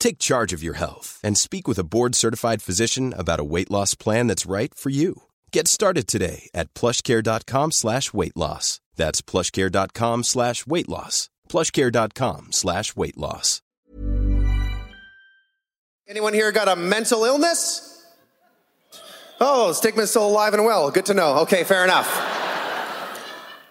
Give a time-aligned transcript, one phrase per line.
[0.00, 3.94] Take charge of your health and speak with a board-certified physician about a weight loss
[3.94, 5.22] plan that's right for you.
[5.52, 8.80] Get started today at plushcare.com slash weight loss.
[8.96, 11.30] That's plushcare.com slash weight loss.
[11.48, 13.62] plushcare.com slash weight loss.
[16.08, 18.02] Anyone here got a mental illness?
[19.40, 20.90] Oh, stigma's still alive and well.
[20.90, 21.40] Good to know.
[21.40, 22.08] Okay, fair enough.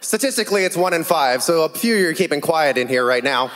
[0.02, 3.52] Statistically, it's one in five, so a few you're keeping quiet in here right now.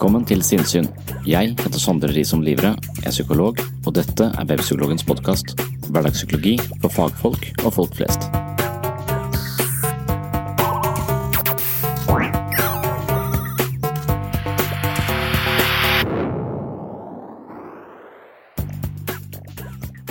[0.00, 0.86] Velkommen til Sinnsyn.
[1.28, 2.70] Jeg heter Sondre Risom Livre,
[3.04, 5.50] er psykolog, og dette er Webpsykologens podkast.
[5.92, 8.24] Hverdagspsykologi for fagfolk og folk flest.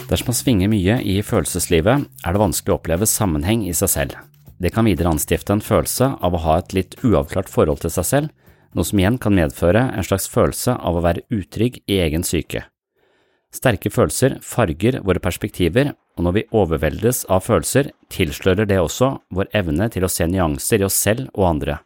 [0.06, 4.22] Dersom man svinger mye i følelseslivet, er det vanskelig å oppleve sammenheng i seg selv.
[4.62, 8.06] Det kan videre anstifte en følelse av å ha et litt uavklart forhold til seg
[8.06, 8.36] selv,
[8.76, 12.66] noe som igjen kan medføre en slags følelse av å være utrygg i egen syke.
[13.50, 19.50] Sterke følelser farger våre perspektiver, og når vi overveldes av følelser, tilslører det også vår
[19.58, 21.80] evne til å se nyanser i oss selv og andre.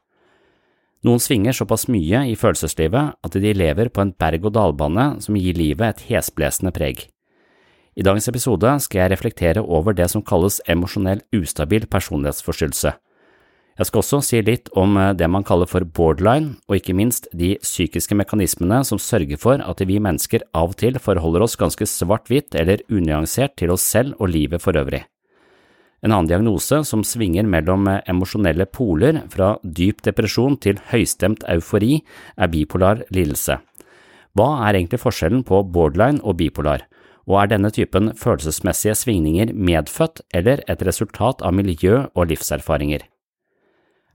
[1.04, 5.90] Noen svinger såpass mye i følelseslivet at de lever på en berg-og-dal-bane som gir livet
[5.90, 7.10] et hesblesende preg.
[7.94, 12.96] I dagens episode skal jeg reflektere over det som kalles emosjonell ustabil personlighetsforstyrrelse.
[13.74, 17.56] Jeg skal også si litt om det man kaller for borderline, og ikke minst de
[17.64, 22.54] psykiske mekanismene som sørger for at vi mennesker av og til forholder oss ganske svart-hvitt
[22.54, 25.02] eller unyansert til oss selv og livet for øvrig.
[26.04, 32.04] En annen diagnose som svinger mellom emosjonelle poler, fra dyp depresjon til høystemt eufori,
[32.38, 33.58] er bipolar lidelse.
[34.38, 36.86] Hva er egentlig forskjellen på borderline og bipolar?
[37.24, 43.08] og er denne typen følelsesmessige svingninger medfødt eller et resultat av miljø og livserfaringer?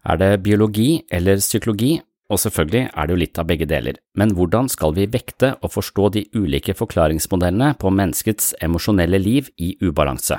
[0.07, 1.99] Er det biologi eller psykologi?
[2.29, 5.73] Og selvfølgelig er det jo litt av begge deler, men hvordan skal vi vekte og
[5.73, 10.37] forstå de ulike forklaringsmodellene på menneskets emosjonelle liv i ubalanse?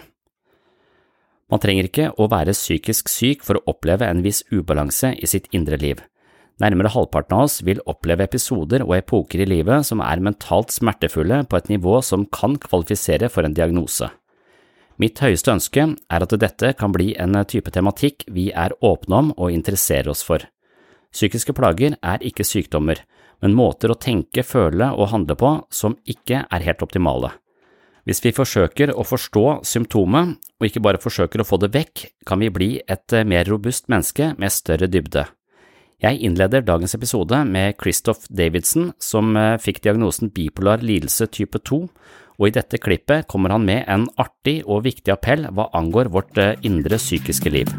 [1.50, 5.50] Man trenger ikke å være psykisk syk for å oppleve en viss ubalanse i sitt
[5.50, 5.98] indre liv.
[6.62, 11.42] Nærmere halvparten av oss vil oppleve episoder og epoker i livet som er mentalt smertefulle
[11.50, 14.12] på et nivå som kan kvalifisere for en diagnose.
[15.00, 19.30] Mitt høyeste ønske er at dette kan bli en type tematikk vi er åpne om
[19.38, 20.44] og interesserer oss for.
[21.16, 23.00] Psykiske plager er ikke sykdommer,
[23.40, 27.32] men måter å tenke, føle og handle på som ikke er helt optimale.
[28.04, 32.44] Hvis vi forsøker å forstå symptomet, og ikke bare forsøker å få det vekk, kan
[32.44, 35.30] vi bli et mer robust menneske med større dybde.
[36.00, 41.86] Jeg innleder dagens episode med Christoph Davidson, som fikk diagnosen bipolar lidelse type 2,
[42.40, 46.40] og i dette klippet kommer han med en artig og viktig appell hva angår vårt
[46.64, 47.76] indre psykiske liv.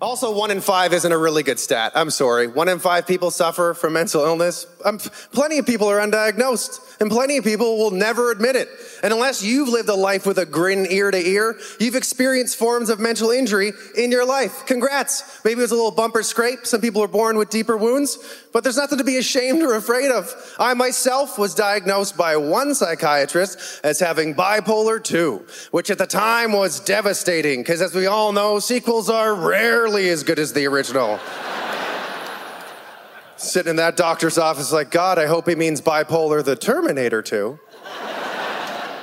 [0.00, 1.90] Also, one in five isn't a really good stat.
[1.94, 2.46] I'm sorry.
[2.46, 4.64] One in five people suffer from mental illness.
[4.84, 4.98] Um,
[5.32, 8.68] plenty of people are undiagnosed, and plenty of people will never admit it.
[9.02, 12.90] And unless you've lived a life with a grin ear to ear, you've experienced forms
[12.90, 14.64] of mental injury in your life.
[14.66, 15.44] Congrats.
[15.44, 16.64] Maybe it was a little bumper scrape.
[16.64, 18.18] Some people are born with deeper wounds,
[18.52, 20.34] but there's nothing to be ashamed or afraid of.
[20.58, 26.52] I myself was diagnosed by one psychiatrist as having bipolar 2, which at the time
[26.52, 31.20] was devastating because, as we all know, sequels are rarely as good as the original.
[33.36, 37.58] Sitting in that doctor's office, like, God, I hope he means bipolar the Terminator 2.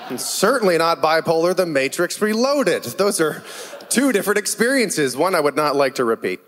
[0.09, 2.83] and certainly not bipolar the Matrix Reloaded.
[2.83, 3.44] Those are
[3.89, 6.42] two different experiences, one I would not like to repeat.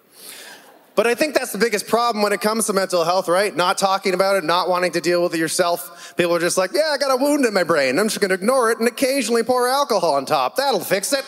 [0.97, 3.55] But I think that's the biggest problem when it comes to mental health, right?
[3.55, 6.15] Not talking about it, not wanting to deal with it yourself.
[6.17, 7.99] People are just like, yeah, I got a wound in my brain.
[7.99, 10.55] I'm just going to ignore it and occasionally pour alcohol on top.
[10.55, 11.23] That'll fix it.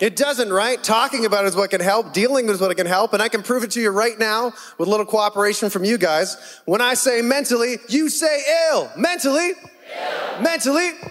[0.00, 0.82] It doesn't, right?
[0.82, 2.12] Talking about it is what can help.
[2.12, 3.12] Dealing is what can help.
[3.12, 5.96] And I can prove it to you right now with a little cooperation from you
[5.96, 6.60] guys.
[6.64, 8.90] When I say mentally, you say ill.
[8.96, 9.50] Mentally.
[9.50, 10.42] Ill.
[10.42, 10.88] Mentally.
[10.88, 11.10] Ill.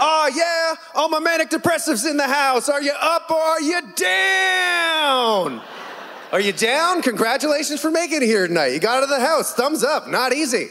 [0.00, 0.74] Oh, yeah.
[0.96, 2.68] All my manic depressives in the house.
[2.68, 5.62] Are you up or are you down?
[6.32, 7.02] Are you down?
[7.02, 8.68] Congratulations for making it here tonight.
[8.68, 9.52] You got out of the house.
[9.52, 10.08] Thumbs up.
[10.08, 10.68] Not easy.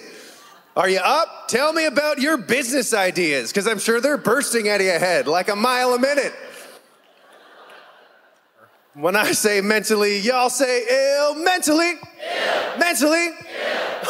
[0.76, 1.50] Are you up?
[1.50, 5.28] Tell me about your business ideas, because I'm sure they're bursting out of your head
[5.28, 6.34] like a mile a minute.
[8.94, 10.86] When I say mentally, y'all say
[11.18, 11.36] ill.
[11.36, 11.92] Mentally.
[11.92, 12.78] Ill.
[12.78, 13.30] Mentally.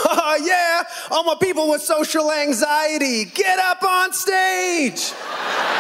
[0.02, 0.84] Oh, yeah.
[1.12, 5.12] All my people with social anxiety, get up on stage.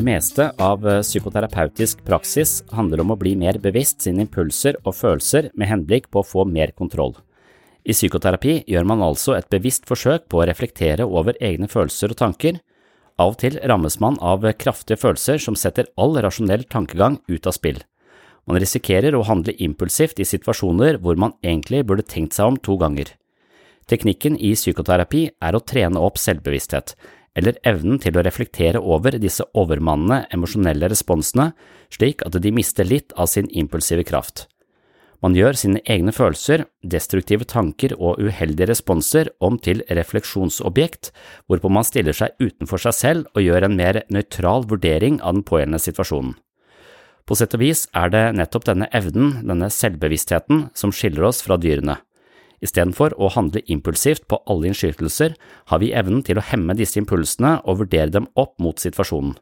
[0.00, 4.94] Det meste av eh, psykoterapeutisk praksis handler om å bli mer bevisst sine impulser og
[4.96, 7.12] følelser med henblikk på å få mer kontroll.
[7.84, 12.20] I psykoterapi gjør man altså et bevisst forsøk på å reflektere over egne følelser og
[12.22, 12.62] tanker.
[13.20, 17.58] Av og til rammes man av kraftige følelser som setter all rasjonell tankegang ut av
[17.58, 17.84] spill.
[18.48, 22.80] Man risikerer å handle impulsivt i situasjoner hvor man egentlig burde tenkt seg om to
[22.80, 23.12] ganger.
[23.84, 26.94] Teknikken i psykoterapi er å trene opp selvbevissthet,
[27.38, 31.52] eller evnen til å reflektere over disse overmannende emosjonelle responsene
[31.92, 34.46] slik at de mister litt av sin impulsive kraft.
[35.20, 41.10] Man gjør sine egne følelser, destruktive tanker og uheldige responser om til refleksjonsobjekt,
[41.44, 45.44] hvorpå man stiller seg utenfor seg selv og gjør en mer nøytral vurdering av den
[45.44, 46.38] pågjeldende situasjonen.
[47.28, 51.60] På sett og vis er det nettopp denne evnen, denne selvbevisstheten, som skiller oss fra
[51.60, 52.00] dyrene.
[52.60, 55.36] Istedenfor å handle impulsivt på alle innskytelser,
[55.72, 59.36] har vi evnen til å hemme disse impulsene og vurdere dem opp mot situasjonen.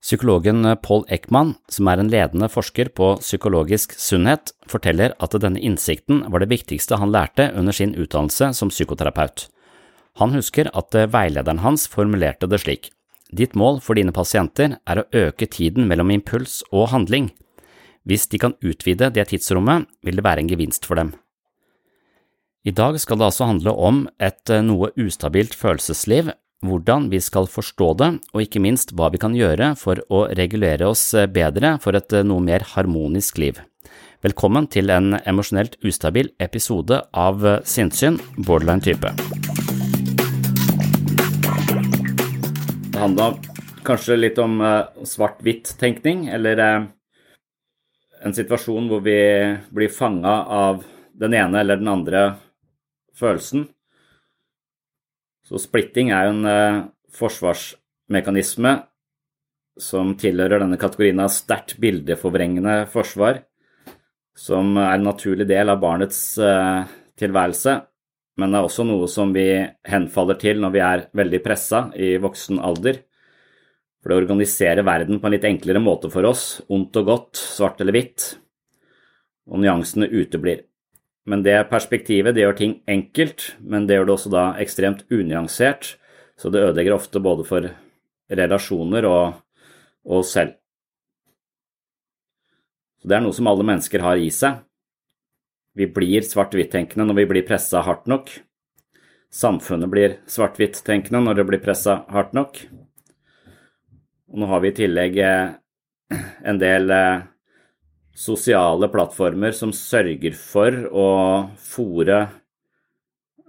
[0.00, 6.22] Psykologen Paul Ekman, som er en ledende forsker på psykologisk sunnhet, forteller at denne innsikten
[6.32, 9.50] var det viktigste han lærte under sin utdannelse som psykoterapeut.
[10.22, 12.88] Han husker at veilederen hans formulerte det slik.
[13.30, 17.30] Ditt mål for dine pasienter er å øke tiden mellom impuls og handling.
[18.08, 21.12] Hvis de kan utvide det tidsrommet, vil det være en gevinst for dem.
[22.60, 26.26] I dag skal det altså handle om et eh, noe ustabilt følelsesliv,
[26.60, 30.90] hvordan vi skal forstå det, og ikke minst hva vi kan gjøre for å regulere
[30.92, 33.62] oss eh, bedre for et eh, noe mer harmonisk liv.
[34.20, 39.08] Velkommen til en emosjonelt ustabil episode av Sinnssyn, borderline type.
[42.92, 43.30] Det handla
[43.88, 44.60] kanskje litt om
[45.08, 49.18] svart-hvitt-tenkning, eller en situasjon hvor vi
[49.72, 50.84] blir fanga av
[51.16, 52.28] den ene eller den andre
[53.20, 53.68] følelsen.
[55.46, 56.80] Så splitting er jo en eh,
[57.16, 58.76] forsvarsmekanisme
[59.80, 63.44] som tilhører denne kategorien av sterkt bildeforvrengende forsvar,
[64.36, 66.84] som er en naturlig del av barnets eh,
[67.20, 67.76] tilværelse,
[68.40, 69.46] men det er også noe som vi
[69.90, 73.02] henfaller til når vi er veldig pressa i voksen alder.
[74.00, 77.82] For det organiserer verden på en litt enklere måte for oss, ondt og godt, svart
[77.82, 78.30] eller hvitt,
[79.50, 80.69] og nyansene uteblir.
[81.28, 85.96] Men det perspektivet det gjør ting enkelt, men det gjør det også da ekstremt unyansert,
[86.40, 87.68] så det ødelegger ofte både for
[88.30, 89.40] relasjoner og,
[90.08, 90.56] og selv.
[93.00, 94.60] Så det er noe som alle mennesker har i seg.
[95.76, 98.32] Vi blir svart-hvitt-tenkende når vi blir pressa hardt nok.
[99.30, 102.58] Samfunnet blir svart-hvitt-tenkende når det blir pressa hardt nok.
[104.30, 105.52] Og nå har vi i tillegg eh,
[106.46, 107.22] en del eh,
[108.16, 111.08] sosiale plattformer som sørger for å
[111.62, 112.20] fòre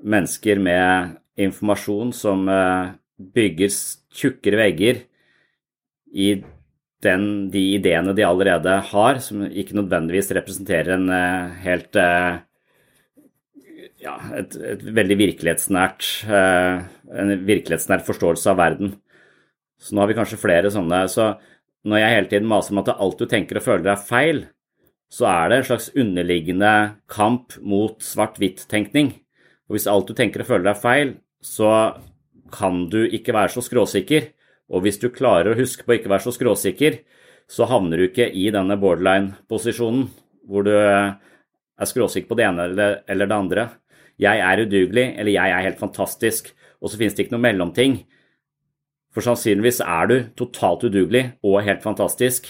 [0.02, 2.94] mennesker med informasjon som eh,
[3.36, 3.74] bygger
[4.22, 5.04] tjukkere vegger
[6.12, 6.34] i
[7.02, 12.42] den, de ideene de allerede har, som ikke nødvendigvis representerer en eh, helt eh,
[14.02, 18.96] ja, et, et, veldig virkelighetsnært en virkelighetsnær forståelse av verden.
[19.82, 21.04] Så nå har vi kanskje flere sånne.
[21.10, 21.28] Så
[21.88, 24.44] når jeg hele tiden maser om at alt du tenker og føler er feil,
[25.12, 26.74] så er det en slags underliggende
[27.12, 29.12] kamp mot svart-hvitt-tenkning.
[29.68, 31.98] Og hvis alt du tenker og føler er feil, så
[32.54, 34.30] kan du ikke være så skråsikker.
[34.72, 37.02] Og hvis du klarer å huske på å ikke være så skråsikker,
[37.52, 40.08] så havner du ikke i denne borderline-posisjonen
[40.48, 43.70] hvor du er skråsikker på det ene eller, det andre.
[44.22, 48.06] 'jeg er udugelig' eller 'jeg er helt fantastisk', og så finnes det ikke noe mellomting.
[49.12, 52.48] For sannsynligvis er du totalt udugelig og helt fantastisk,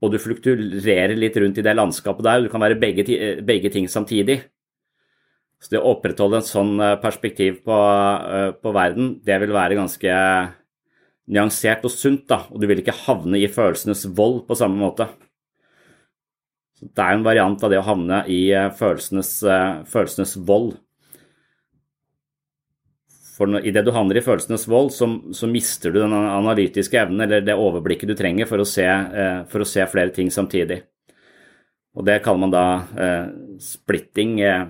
[0.00, 3.04] og du flukturerer litt rundt i det landskapet der, og du kan være begge,
[3.44, 4.40] begge ting samtidig.
[5.60, 9.76] Så det å opprettholde en sånn eh, perspektiv på, eh, på verden, det vil være
[9.76, 10.20] ganske
[11.30, 15.10] nyansert og sunt, da, og du vil ikke havne i følelsenes vold på samme måte.
[16.80, 19.34] Så Det er en variant av det å havne i eh, følelsenes,
[19.92, 20.78] følelsenes vold.
[23.40, 27.40] For idet du handler i følelsenes vold, så, så, mister du den analytiske evnen eller
[27.40, 28.84] det overblikket du trenger for å se,
[29.48, 30.82] for å se flere ting samtidig.
[31.96, 32.66] Og Det kaller man da
[33.00, 33.30] eh,
[33.64, 34.36] splitting.
[34.44, 34.66] Eh,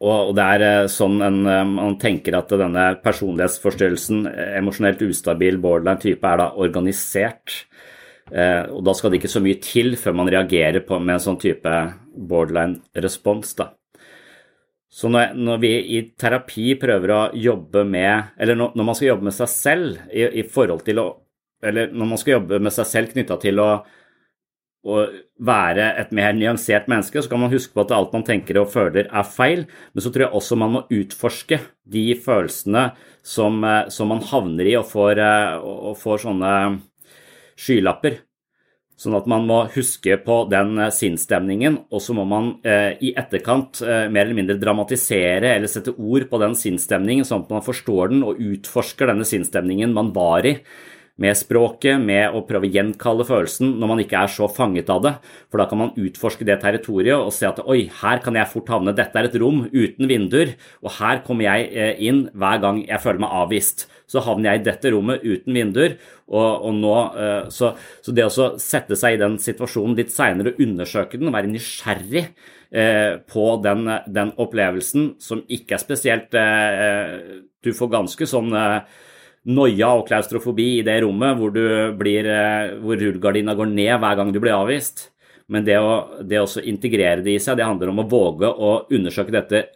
[0.00, 5.60] og det er eh, sånn en, eh, man tenker at denne personlighetsforstyrrelsen, eh, emosjonelt ustabil
[5.60, 7.64] borderline-type, er da organisert.
[8.30, 11.38] Og da skal det ikke så mye til før man reagerer på, med en sånn
[11.42, 11.72] type
[12.14, 13.56] borderline-respons.
[13.58, 13.72] da.
[14.90, 19.12] Så når, når, vi i terapi prøver å jobbe med Eller når, når man skal
[19.12, 21.06] jobbe med seg selv i, i, forhold til å
[21.62, 23.70] Eller når man skal jobbe med seg selv knytta til å
[24.80, 25.02] å
[25.44, 28.70] være et mer nyansert menneske, så kan man huske på at alt man tenker og
[28.72, 32.86] føler er feil, men så tror jeg også man må utforske de følelsene
[33.20, 36.80] som, eh, som man havner i og får, eh, og får sånne
[37.60, 38.22] skylapper.
[39.00, 43.14] Sånn at man må huske på den eh, sinnsstemningen, og så må man eh, i
[43.16, 47.64] etterkant eh, mer eller mindre dramatisere eller sette ord på den sinnsstemningen, sånn at man
[47.64, 50.58] forstår den og utforsker denne sinnsstemningen man var i
[51.20, 55.02] med språket, med å prøve å gjenkalle følelsen når man ikke er så fanget av
[55.04, 55.14] det.
[55.52, 58.72] For da kan man utforske det territoriet og se at oi, her kan jeg fort
[58.72, 58.96] havne.
[58.96, 63.04] Dette er et rom uten vinduer, og her kommer jeg eh, inn hver gang jeg
[63.04, 63.86] føler meg avvist.
[64.10, 65.98] Så havner jeg i dette rommet uten vinduer,
[66.30, 70.54] og, og nå, eh, så, så, det å sette seg i den situasjonen litt seinere
[70.54, 76.34] og undersøke den, være nysgjerrig eh, på den, den, opplevelsen som ikke er spesielt
[77.60, 78.50] Du får ganske sånn
[79.48, 81.54] noia og klaustrofobi i det rommet hvor,
[81.96, 85.08] blir, eh, hvor rullegardina går ned hver gang du blir avvist.
[85.50, 88.74] Men det å, det å integrere det i seg, det handler om å våge å
[88.92, 89.70] undersøke dette eh,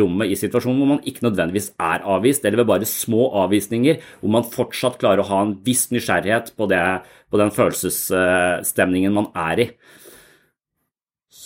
[0.00, 4.32] rommet i situasjonen hvor man ikke nødvendigvis er avvist, eller ved bare små avvisninger hvor
[4.32, 6.80] man fortsatt klarer å ha en viss nysgjerrighet på, det,
[7.28, 9.68] på den følelsesstemningen man er i.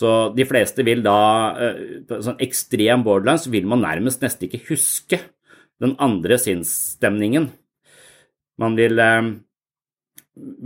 [0.02, 1.19] Så de fleste vil da
[1.61, 5.21] eh, På sånn ekstrem borderline så vil man nærmest nesten ikke huske
[5.83, 7.49] den andre sinnsstemningen.
[8.62, 9.31] Man vil, eh,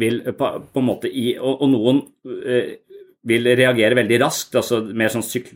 [0.03, 2.03] vil på, på, en måte i Og, og noen
[2.45, 2.77] eh,
[3.27, 5.51] vil reagere veldig raskt, altså mer sånn syk,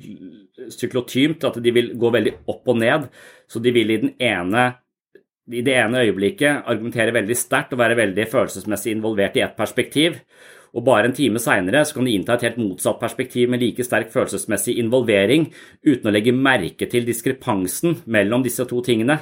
[0.74, 3.10] syklotymt, at de vil gå veldig opp og ned.
[3.50, 4.64] Så de vil i, ene,
[5.50, 10.18] i det ene øyeblikket argumentere veldig sterkt og være veldig følelsesmessig involvert i ett perspektiv.
[10.70, 14.12] Og bare en time seinere kan de innta et helt motsatt perspektiv med like sterk
[14.12, 15.48] følelsesmessig involvering,
[15.82, 19.18] uten å legge merke til diskrepansen mellom disse to tingene.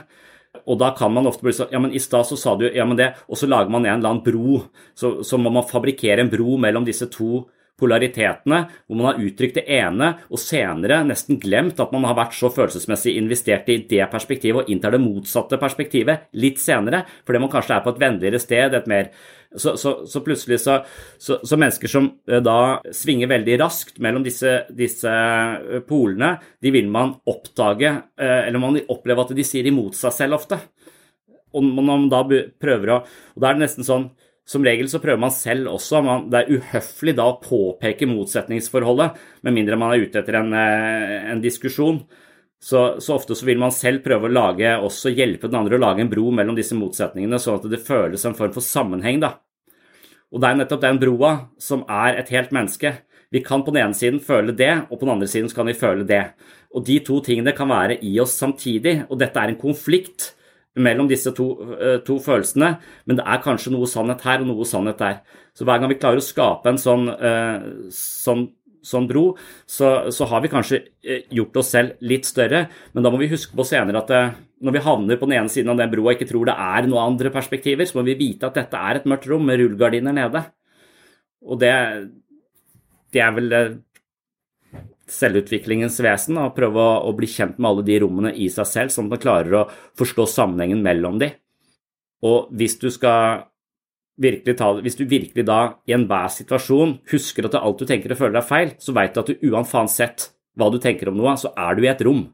[0.68, 2.86] Og da kan man ofte bli sånn Ja, men i stad så sa du ja,
[2.88, 4.62] men det Og så lager man en eller annen bro.
[4.96, 7.44] Så, så må man fabrikkere en bro mellom disse to
[7.78, 12.37] polaritetene, hvor man har uttrykt det ene, og senere nesten glemt at man har vært
[12.37, 17.52] så følelsesmessig investert i det perspektivet, og inntar det motsatte perspektivet litt senere, fordi man
[17.52, 19.12] kanskje er på et vennligere sted, et mer
[19.56, 20.82] så, så, så plutselig så,
[21.18, 26.90] så, mennesker som eh, da svinger veldig raskt mellom disse, disse, eh, polene, de vil
[26.92, 30.61] man oppdage, eh, eller man opplever at de sier imot seg selv ofte.
[31.56, 32.20] Og man da
[32.61, 34.11] prøver å Og da er det nesten sånn
[34.48, 36.00] som regel så prøver man selv også.
[36.04, 40.54] Man, det er uhøflig da å påpeke motsetningsforholdet, med mindre man er ute etter en,
[40.54, 42.00] en diskusjon.
[42.58, 45.82] Så, så, ofte så vil man selv prøve å lage, også hjelpe den andre å
[45.82, 49.20] lage en bro mellom disse motsetningene, sånn at det føles en form for sammenheng.
[49.22, 49.36] da.
[50.32, 52.96] Og det er nettopp den broa som er et helt menneske.
[53.30, 55.68] Vi kan på den ene siden føle det, og på den andre siden så kan
[55.68, 56.24] vi føle det.
[56.72, 60.32] Og de to tingene kan være i oss samtidig, og dette er en konflikt
[60.78, 62.75] mellom disse to, uh, to følelsene,
[63.06, 65.20] men det er kanskje noe sannhet her og noe sannhet der.
[65.56, 68.49] Så hver gang vi klarer å skape en sånn, uh, sånn
[68.88, 69.25] sånn bro,
[69.68, 72.66] så, så, har vi kanskje eh, gjort oss selv litt større.
[72.94, 75.37] Men da må vi huske på senere at det, eh, når vi havner på den
[75.38, 78.06] ene siden av den broa og ikke tror det er noen andre perspektiver, så må
[78.08, 80.42] vi vite at dette er et mørkt rom med rullegardiner nede.
[81.47, 81.75] Og det,
[83.14, 83.76] det er vel eh,
[85.12, 88.94] selvutviklingens vesen, og prøve å, å, bli kjent med alle de rommene i seg selv,
[88.94, 91.32] sånn at man klarer å forstå sammenhengen mellom de.
[92.26, 93.46] Og hvis du skal
[94.18, 98.20] virkelig ta, hvis du virkelig da i enhver situasjon husker at alt du tenker og
[98.20, 101.52] føler er feil, så veit du at du uansett hva du tenker om noe, så
[101.54, 102.26] er du i et rom.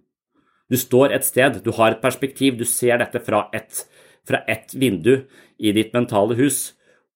[0.73, 3.85] Du står et sted, du har et perspektiv, du ser dette fra et,
[4.25, 5.27] fra et vindu
[5.61, 6.73] i ditt mentale hus.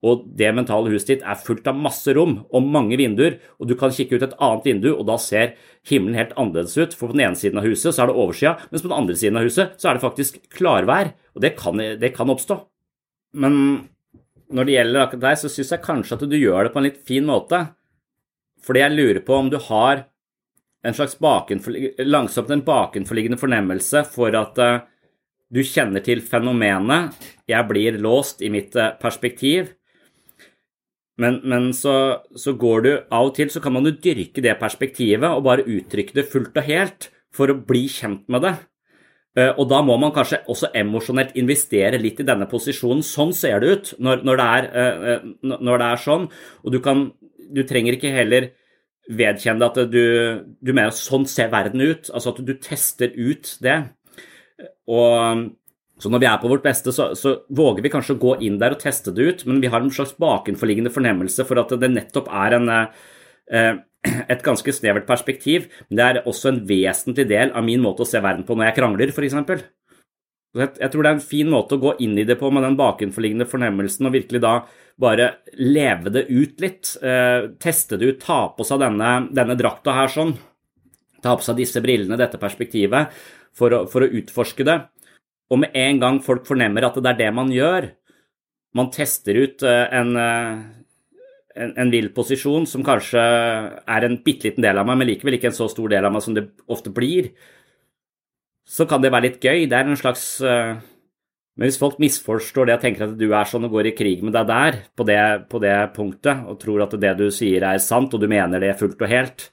[0.06, 3.74] Og det mentale huset ditt er fullt av masse rom og mange vinduer, og du
[3.78, 5.56] kan kikke ut et annet vindu, og da ser
[5.90, 6.94] himmelen helt annerledes ut.
[6.94, 9.16] For på den ene siden av huset så er det oversida, mens på den andre
[9.18, 11.10] siden av huset så er det faktisk klarvær.
[11.34, 12.60] Og det kan, det kan oppstå.
[13.42, 13.56] Men
[14.54, 16.86] når det gjelder akkurat deg, så syns jeg kanskje at du gjør det på en
[16.86, 17.64] litt fin måte.
[18.64, 20.06] Fordi jeg lurer på om du har
[20.86, 21.18] en slags
[22.06, 24.78] langsomt en bakenforliggende fornemmelse for at uh,
[25.50, 27.16] du kjenner til fenomenet
[27.48, 29.74] 'jeg blir låst i mitt uh, perspektiv',
[31.18, 31.94] men, men så,
[32.38, 35.66] så, går du av og til så kan man jo dyrke det perspektivet og bare
[35.66, 38.54] uttrykke det fullt og helt for å bli kjent med det.
[39.38, 43.02] Uh, og da må man kanskje også emosjonelt investere litt i denne posisjonen.
[43.06, 46.30] Sånn ser det ut når, når, det, er, når det er sånn.
[46.64, 47.10] Og du kan
[47.48, 48.50] Du trenger ikke heller
[49.08, 50.02] vedkjenne at du,
[50.60, 52.10] du mener at sånn ser verden ut.
[52.12, 53.78] Altså at du tester ut det.
[54.84, 55.46] Og
[55.98, 58.58] så når vi er på vårt beste, så, så, våger vi kanskje å gå inn
[58.60, 61.90] der og teste det ut, men vi har en slags bakenforliggende fornemmelse for at det
[61.90, 63.72] nettopp er en, eh,
[64.32, 65.66] et ganske snevert perspektiv.
[65.88, 68.70] Men det er også en vesentlig del av min måte å se verden på når
[68.70, 69.66] jeg krangler, f.eks.
[70.58, 72.78] Jeg tror det er en fin måte å gå inn i det på med den
[72.78, 74.54] bakenforliggende fornemmelsen, og virkelig da
[74.98, 76.94] bare leve det ut litt.
[77.02, 80.36] Eh, teste det ut, ta på seg denne, denne drakta her sånn.
[81.22, 83.12] Ta på seg disse brillene, dette perspektivet,
[83.58, 84.78] for å, for å utforske det.
[85.48, 87.88] Og med en gang folk fornemmer at det er det man gjør,
[88.76, 90.58] man tester ut eh, en, eh,
[91.58, 95.38] en, en vill posisjon som kanskje er en bitte liten del av meg, men likevel
[95.38, 97.32] ikke en så stor del av meg som det ofte blir,
[98.68, 99.64] så kan det være litt gøy.
[99.64, 100.76] Det er en slags uh,
[101.56, 104.20] Men hvis folk misforstår det og tenker at du er sånn og går i krig
[104.22, 107.80] med deg der, på det, på det, punktet, og tror at det du sier er
[107.82, 109.48] sant, og du mener det fullt og helt,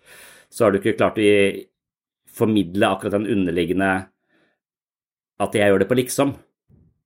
[0.53, 1.31] så har du ikke klart å
[2.35, 3.89] formidle akkurat den underliggende
[5.41, 6.35] At jeg gjør det på liksom.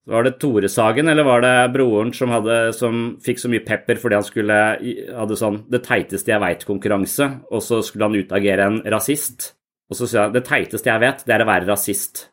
[0.10, 4.00] Var det Tore Sagen, eller var det broren som, hadde, som fikk så mye pepper
[4.02, 4.58] fordi han skulle
[5.14, 9.52] hadde sånn det teiteste jeg veit-konkurranse, og så skulle han utagere en rasist?
[9.90, 12.28] Og så sa han det teiteste jeg vet, det er å være rasist.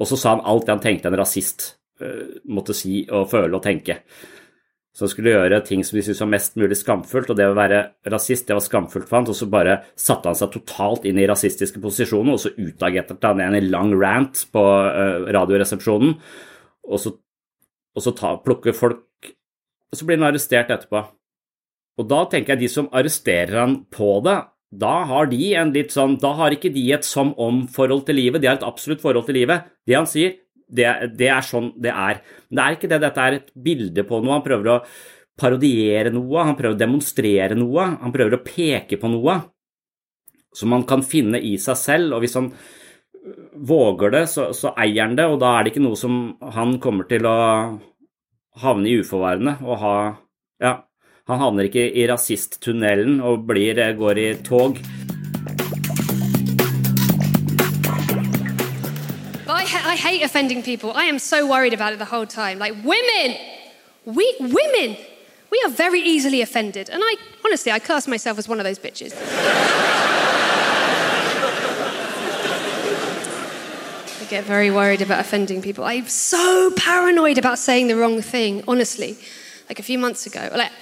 [0.00, 1.66] Og så sa han alt det han tenkte en rasist
[2.02, 4.00] uh, måtte si og føle og tenke.
[4.98, 7.78] Han skulle gjøre ting som de syntes var mest mulig skamfullt, og det å være
[8.10, 11.28] rasist, det var skamfullt for han, og så bare satte han seg totalt inn i
[11.30, 16.16] rasistiske posisjoner, og så utagerte han en lang rant på uh, Radioresepsjonen,
[16.90, 17.14] og så,
[17.94, 19.06] og så ta, plukker folk
[19.90, 21.00] Og så blir han arrestert etterpå.
[21.98, 24.36] Og da tenker jeg de som arresterer han på det,
[24.70, 28.42] da har de en litt sånn Da har ikke de et som om-forhold til livet,
[28.42, 29.66] de har et absolutt forhold til livet.
[29.86, 30.36] Det han sier,
[30.70, 32.20] det, det, er sånn det er.
[32.48, 33.00] Men det er ikke det.
[33.04, 34.36] Dette er et bilde på noe.
[34.38, 34.82] Han prøver å
[35.40, 39.38] parodiere noe, han prøver å demonstrere noe, han prøver å peke på noe
[40.52, 42.16] som man kan finne i seg selv.
[42.16, 42.50] Og hvis han
[43.70, 46.20] våger det, så, så eier han det, og da er det ikke noe som
[46.56, 47.38] han kommer til å
[48.60, 49.94] havne i uforvarende og ha
[50.60, 50.74] Ja,
[51.30, 54.82] han havner ikke i rasisttunnelen og blir, går i tog.
[60.00, 60.92] Hate offending people.
[60.92, 62.58] I am so worried about it the whole time.
[62.58, 63.36] Like women,
[64.04, 64.96] we women,
[65.50, 68.78] we are very easily offended, and I honestly, I class myself as one of those
[68.78, 69.12] bitches.
[74.20, 75.84] I get very worried about offending people.
[75.84, 78.64] I'm so paranoid about saying the wrong thing.
[78.66, 79.18] Honestly,
[79.68, 80.72] like a few months ago, like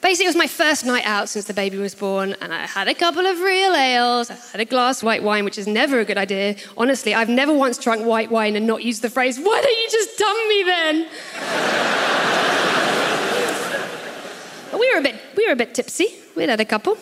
[0.00, 2.86] Basically, it was my first night out since the baby was born, and I had
[2.86, 4.30] a couple of real ales.
[4.30, 6.54] I had a glass of white wine, which is never a good idea.
[6.76, 9.88] Honestly, I've never once drunk white wine and not used the phrase, Why don't you
[9.90, 11.08] just dump me then?
[14.70, 16.06] but we were, a bit, we were a bit tipsy.
[16.36, 16.96] We'd had a couple.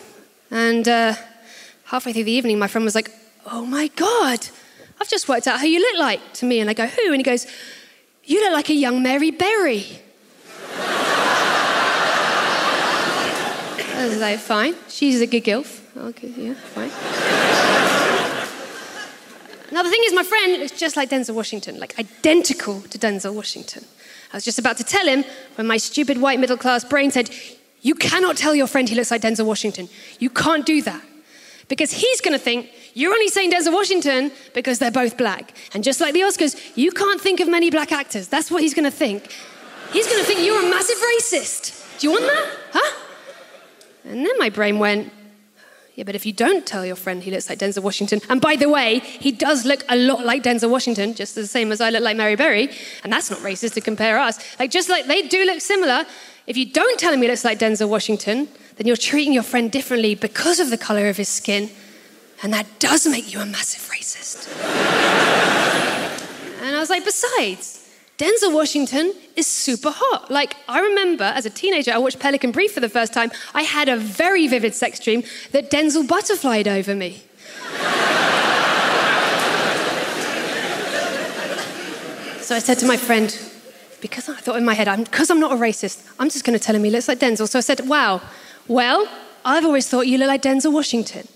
[0.49, 1.13] And uh,
[1.85, 3.11] halfway through the evening, my friend was like,
[3.45, 4.47] Oh my God,
[4.99, 6.61] I've just worked out who you look like to me.
[6.61, 7.13] And I go, Who?
[7.13, 7.45] And he goes,
[8.23, 9.85] You look like a young Mary Berry.
[13.97, 14.75] I was like, fine.
[14.89, 15.81] She's a good gilf.
[15.97, 16.89] Okay, yeah, fine.
[19.71, 23.33] now, the thing is, my friend looks just like Denzel Washington, like identical to Denzel
[23.33, 23.83] Washington.
[24.31, 25.23] I was just about to tell him
[25.55, 27.31] when my stupid white middle class brain said,
[27.81, 29.89] You cannot tell your friend he looks like Denzel Washington.
[30.19, 31.01] You can't do that.
[31.67, 35.53] Because he's going to think you're only saying Denzel Washington because they're both black.
[35.73, 38.27] And just like the Oscars, you can't think of many black actors.
[38.27, 39.35] That's what he's going to think.
[39.91, 41.99] He's going to think you're a massive racist.
[41.99, 42.57] Do you want that?
[42.73, 43.06] Huh?
[44.07, 45.11] And then my brain went,
[45.95, 48.55] yeah, but if you don't tell your friend he looks like Denzel Washington, and by
[48.55, 51.89] the way, he does look a lot like Denzel Washington, just the same as I
[51.89, 52.69] look like Mary Berry,
[53.03, 54.37] and that's not racist to compare us.
[54.59, 56.05] Like, just like they do look similar,
[56.45, 59.71] if you don't tell him he looks like Denzel Washington, then you're treating your friend
[59.71, 61.71] differently because of the color of his skin,
[62.43, 64.55] and that does make you a massive racist.
[66.61, 67.86] and I was like, besides,
[68.17, 70.31] Denzel Washington is super hot.
[70.31, 73.31] Like, I remember as a teenager, I watched Pelican Brief for the first time.
[73.53, 77.21] I had a very vivid sex dream that Denzel butterflied over me.
[82.41, 83.29] so I said to my friend,
[84.01, 86.57] because I thought in my head, because I'm, I'm not a racist, I'm just going
[86.57, 87.47] to tell him he looks like Denzel.
[87.47, 88.21] So I said, wow,
[88.67, 89.07] well,
[89.45, 91.27] I've always thought you look like Denzel Washington.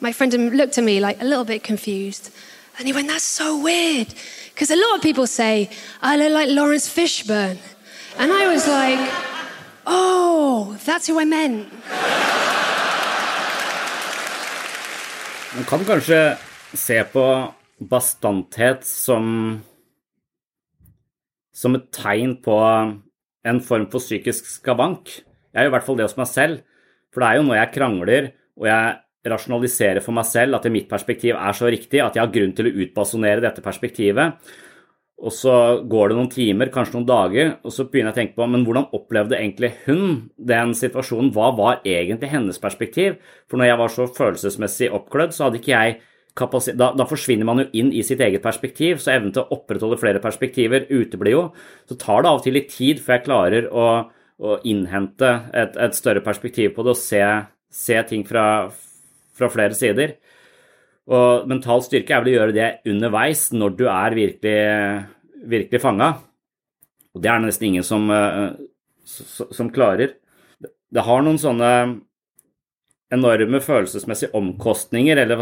[0.00, 2.30] My friend looked at me like a little bit confused.
[2.78, 4.12] And he went, that's so weird.
[4.58, 5.70] Because a lot of people say,
[6.02, 7.58] I look like Lawrence Fishburne.
[8.18, 8.98] And I was like,
[9.86, 11.70] oh, that's who I meant.
[15.54, 16.18] Man kan kanskje
[16.74, 19.62] se på bastanthet som
[21.54, 22.58] som et tegn på
[23.46, 25.22] en form for psykisk skavank.
[25.54, 26.66] Jeg er i hvert fall det hos meg selv.
[27.14, 30.88] For det er jo når jeg krangler og jeg rasjonalisere for meg selv at mitt
[30.90, 34.50] perspektiv er så riktig at jeg har grunn til å utbasonere dette perspektivet.
[35.18, 35.52] Og så
[35.90, 38.62] går det noen timer, kanskje noen dager, og så begynner jeg å tenke på men
[38.66, 41.32] hvordan opplevde egentlig hun den situasjonen?
[41.34, 43.16] Hva var egentlig hennes perspektiv?
[43.50, 45.98] For når jeg var så følelsesmessig oppglødd, så hadde ikke jeg
[46.38, 49.98] da, da, forsvinner man jo inn i sitt eget perspektiv, så evnen til å opprettholde
[49.98, 51.44] flere perspektiver uteblir jo.
[51.90, 53.86] Så tar det av og til litt tid før jeg klarer å,
[54.38, 57.24] å innhente et, et, større perspektiv på det og se,
[57.74, 58.68] se ting fra,
[59.38, 60.16] fra flere sider.
[61.08, 64.58] Og mental styrke er vel å gjøre det underveis når du er virkelig,
[65.48, 66.10] virkelig fanga.
[67.16, 68.50] Og det er det nesten ingen som, eh,
[69.04, 70.18] som klarer.
[70.92, 71.72] Det har noen sånne
[73.12, 75.40] enorme følelsesmessige omkostninger, eller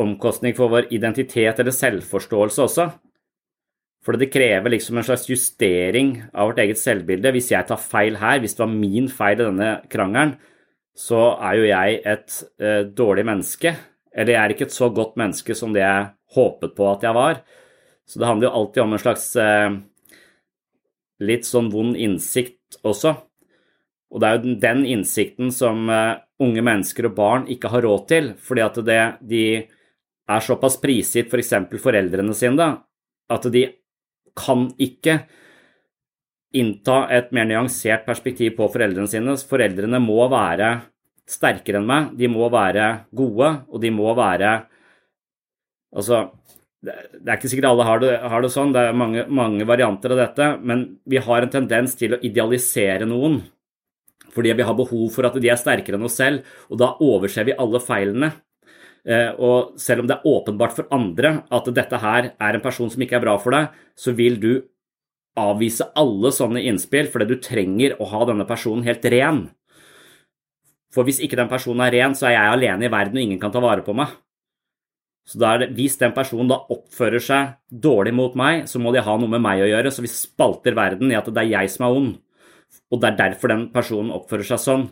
[0.00, 2.88] omkostning for vår identitet eller selvforståelse også.
[4.04, 7.32] For det krever liksom en slags justering av vårt eget selvbilde.
[7.32, 10.34] Hvis jeg tar feil her, hvis det var min feil i denne krangelen,
[10.94, 13.74] så er jo jeg et eh, dårlig menneske.
[14.14, 17.16] Eller jeg er ikke et så godt menneske som det jeg håpet på at jeg
[17.16, 17.42] var.
[18.06, 19.76] Så det handler jo alltid om en slags eh,
[21.24, 23.14] litt sånn vond innsikt også.
[24.14, 28.04] Og det er jo den innsikten som eh, unge mennesker og barn ikke har råd
[28.10, 31.54] til, fordi at det, de er såpass prisgitt f.eks.
[31.72, 32.68] For foreldrene sine da,
[33.34, 33.66] at de
[34.38, 35.24] kan ikke
[36.56, 39.36] innta et mer nyansert perspektiv på foreldrene sine.
[39.50, 40.70] Foreldrene må være
[41.30, 44.54] sterkere enn meg, de må være gode, og de må være
[45.94, 46.24] Altså,
[46.82, 50.10] det er ikke sikkert alle har det, har det sånn, det er mange, mange, varianter
[50.10, 53.44] av dette, men vi har en tendens til å idealisere noen
[54.34, 57.46] fordi vi har behov for at de er sterkere enn oss selv, og da overser
[57.46, 58.32] vi alle feilene.
[59.06, 62.90] Eh, og selv om det er åpenbart for andre at dette her er en person
[62.90, 64.50] som ikke er bra for deg, så vil du
[65.40, 69.46] avvise alle sånne innspill fordi du trenger å ha denne personen helt ren.
[70.94, 73.40] For hvis ikke den personen er ren, så er jeg alene i verden, og ingen
[73.42, 74.12] kan ta vare på meg.
[75.26, 79.16] Så det, Hvis den personen da oppfører seg dårlig mot meg, så må de ha
[79.18, 81.86] noe med meg å gjøre, så vi spalter verden i at det er jeg som
[81.86, 82.12] er ond.
[82.92, 84.84] Og det er derfor den personen oppfører seg sånn.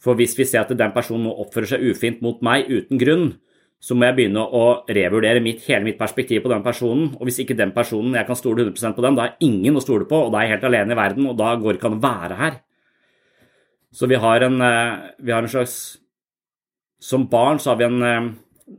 [0.00, 3.26] For hvis vi ser at den personen nå oppfører seg ufint mot meg uten grunn,
[3.80, 7.14] så må jeg begynne å revurdere mitt, hele mitt perspektiv på den personen.
[7.16, 9.82] Og hvis ikke den personen jeg kan stole 100% på den, da er ingen å
[9.82, 11.96] stole på, og da er jeg helt alene i verden, og da går ikke an
[11.96, 12.58] å være her.
[13.96, 15.96] Så vi har en, eh, vi har en slags
[17.02, 18.76] Som barn så har vi en, eh,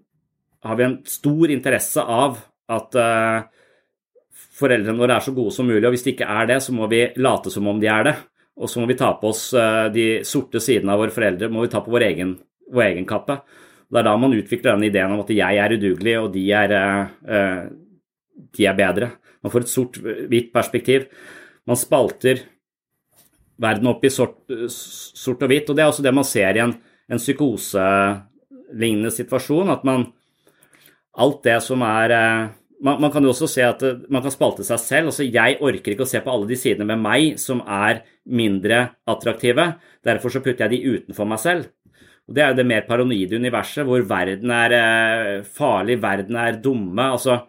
[0.63, 2.37] har vi en stor interesse av
[2.69, 3.41] at uh,
[4.59, 6.87] foreldrene våre er så gode som mulig, og hvis de ikke er det, så må
[6.87, 8.15] vi late som om de er det.
[8.61, 9.49] Og så må vi ta på oss
[9.91, 12.37] de sorte sidene av våre foreldre, må vi ta på vår egen,
[12.69, 13.41] vår egen kappe.
[13.91, 16.75] Det er da man utvikler den ideen om at jeg er udugelig, og de er,
[17.27, 17.65] uh,
[18.55, 19.11] de er bedre.
[19.43, 21.09] Man får et sort-hvitt perspektiv.
[21.67, 22.45] Man spalter
[23.61, 24.39] verden opp i sort,
[24.71, 26.73] sort, og hvitt, og det er også det man ser i en,
[27.11, 29.75] en psykoselignende situasjon.
[29.75, 30.09] At man
[31.19, 32.11] Alt det som er
[32.81, 35.11] man, man, kan jo også se at man kan spalte seg selv.
[35.11, 38.83] altså Jeg orker ikke å se på alle de sidene med meg som er mindre
[39.09, 39.67] attraktive.
[40.05, 41.69] Derfor så putter jeg de utenfor meg selv.
[42.31, 46.61] Og Det er jo det mer paranoide universet, hvor verden er eh, farlig, verden er
[46.63, 47.09] dumme.
[47.11, 47.41] altså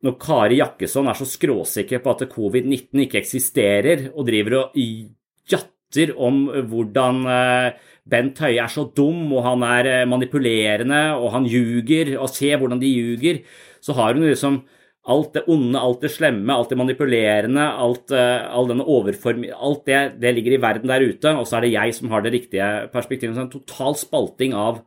[0.00, 6.14] Når Kari Jakkesson er så skråsikker på at covid-19 ikke eksisterer, og driver og jatter
[6.16, 7.76] om hvordan eh,
[8.08, 12.48] Bent Høie er så dum, og han er eh, manipulerende, og han ljuger, og se
[12.56, 13.44] hvordan de ljuger,
[13.84, 14.62] så har hun liksom
[15.06, 19.44] alt det onde, alt det slemme, alt det manipulerende, alt, uh, all denne overform...
[19.54, 22.24] Alt det, det ligger i verden der ute, og så er det jeg som har
[22.24, 23.38] det riktige perspektivet.
[23.38, 24.82] En total spalting av,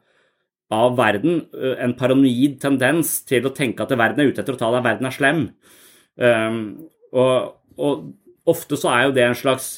[0.75, 1.45] av verden.
[1.55, 4.87] Uh, en paranoid tendens til å tenke at verden er ute etter å ta deg,
[4.89, 5.45] verden er slem.
[6.19, 6.59] Um,
[7.15, 8.09] og, og,
[8.49, 9.77] ofte så er jo det en slags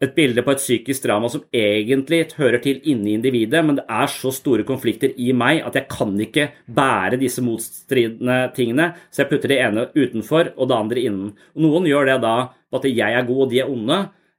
[0.00, 4.08] et bilde på et psykisk drama som egentlig hører til inni individet, men det er
[4.08, 9.30] så store konflikter i meg at jeg kan ikke bære disse motstridende tingene, så jeg
[9.32, 11.34] putter det ene utenfor og det andre innen.
[11.54, 12.34] Og noen gjør det da
[12.72, 13.98] at jeg er god og de er onde,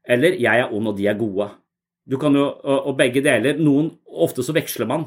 [0.09, 1.51] eller jeg er ond og de er gode.
[2.09, 3.59] Du kan jo, og begge deler.
[3.61, 5.05] Noen, Ofte så veksler man.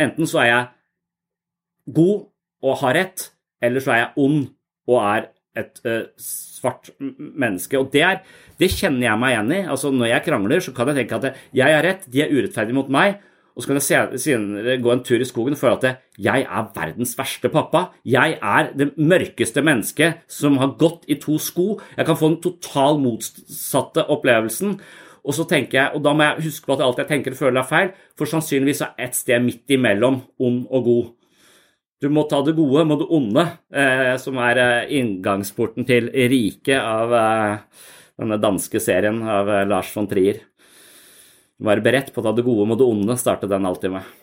[0.00, 2.24] Enten så er jeg god
[2.64, 3.28] og har rett,
[3.62, 4.40] eller så er jeg ond
[4.88, 7.78] og er et uh, svart menneske.
[7.78, 8.20] Og det, er,
[8.60, 9.64] det, kjenner jeg meg igjen i.
[9.74, 12.78] Altså Når jeg krangler, så kan jeg tenke at jeg er rett, de er urettferdige
[12.78, 13.18] mot meg.
[13.56, 16.68] Og så kan jeg senere gå en tur i skogen og føle at jeg er
[16.76, 17.90] verdens verste pappa.
[18.08, 21.74] Jeg er det mørkeste mennesket som har gått i to sko.
[21.98, 24.78] Jeg kan få den total motsatte opplevelsen.
[25.20, 27.40] Og så tenker jeg, og da må jeg huske på at alt jeg tenker og
[27.42, 31.10] føler er feil, for sannsynligvis er et sted midt imellom ond og god.
[32.00, 33.42] Du må ta det gode må det onde,
[33.76, 37.82] eh, som er eh, inngangsporten til riket av eh,
[38.20, 40.40] denne danske serien av eh, Lars von Trier.
[41.60, 44.16] Være beredt på å ta det gode må det onde, startet den alltid med.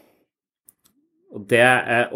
[1.38, 1.66] Og det,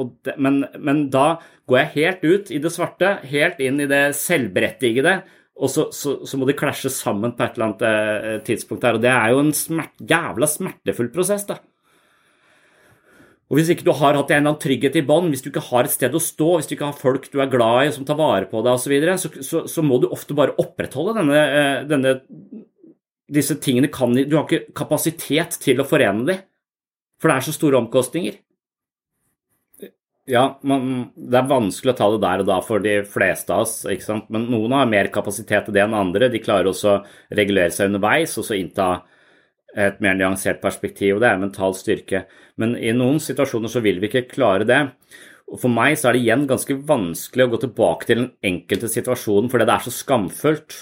[0.01, 1.35] og det, men, men, da
[1.69, 5.19] går jeg helt ut i det svarte, helt inn i det selvberettigede,
[5.61, 8.97] og så, så, så må de klasje sammen på et eller annet eh, tidspunkt her.
[8.97, 11.59] Og det er jo en smert, jævla smertefull prosess, da.
[13.51, 15.65] Og Hvis ikke du har hatt en eller annen trygghet i bånd, hvis du ikke
[15.65, 18.05] har et sted å stå, hvis du ikke har folk du er glad i som
[18.07, 21.41] tar vare på deg osv., så, så, så, så må du ofte bare opprettholde denne,
[21.59, 22.13] eh, denne,
[23.27, 23.91] disse tingene.
[23.91, 26.39] Kan, du har ikke kapasitet til å forene dem,
[27.19, 28.39] for det er så store omkostninger.
[30.31, 33.65] Ja, man, det er vanskelig å ta det der og da for de fleste av
[33.65, 34.31] oss, ikke sant?
[34.31, 36.31] men noen har mer kapasitet til det enn andre.
[36.31, 36.99] De klarer også å
[37.35, 38.93] regulere seg underveis og så innta
[39.77, 42.25] et mer nyansert perspektiv, og det er mental styrke.
[42.59, 44.81] Men i noen situasjoner så vil vi ikke klare det.
[45.51, 48.87] Og For meg så er det igjen ganske vanskelig å gå tilbake til den enkelte
[48.91, 50.77] situasjonen fordi det er så skamfullt.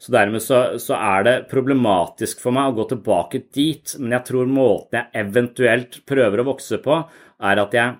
[0.00, 3.96] Så dermed så, så, er det problematisk for meg å gå tilbake dit.
[4.00, 7.02] Men jeg tror måten jeg eventuelt prøver å vokse på,
[7.44, 7.98] er at jeg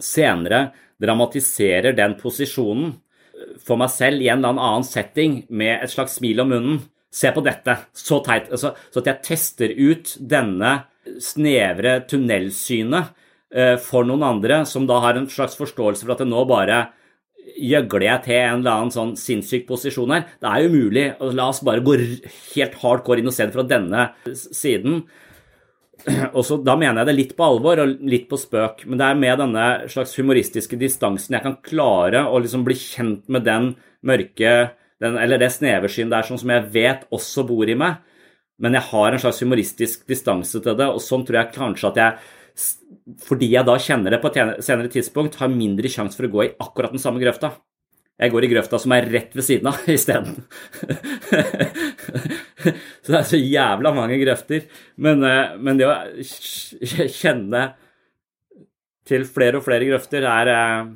[0.00, 0.66] senere
[1.00, 2.92] dramatiserer den posisjonen
[3.64, 7.32] for meg selv i en eller annen setting med et slags smil om munnen Se
[7.34, 7.76] på dette.
[7.96, 8.50] Så teit.
[8.52, 10.76] Altså, så at jeg tester ut denne
[11.22, 13.10] snevre tunnelsynet
[13.56, 16.84] uh, for noen andre, som da har en slags forståelse for at det nå bare
[17.60, 20.28] gjøgler jeg til en eller annen sånn sinnssyk posisjon her.
[20.42, 21.06] Det er umulig.
[21.34, 25.02] La oss bare gå helt hardcore inn og se det fra denne siden.
[26.36, 29.04] Og så, Da mener jeg det litt på alvor og litt på spøk, men det
[29.08, 33.74] er med denne slags humoristiske distansen jeg kan klare å liksom bli kjent med den
[34.08, 34.54] mørke
[35.00, 38.02] den, eller det sneversynet der sånn som jeg vet også bor i meg,
[38.60, 42.00] men jeg har en slags humoristisk distanse til det, og sånn tror jeg kanskje at
[42.02, 42.36] jeg
[43.24, 46.44] fordi jeg da kjenner det på et senere tidspunkt, har mindre sjanse for å gå
[46.44, 47.54] i akkurat den samme grøfta.
[48.20, 50.42] Jeg går i grøfta som er rett ved siden av isteden.
[53.00, 54.66] så det er så jævla mange grøfter.
[55.00, 55.96] Men, eh, men det å
[57.08, 57.70] kjenne
[59.08, 60.90] til flere og flere grøfter er eh,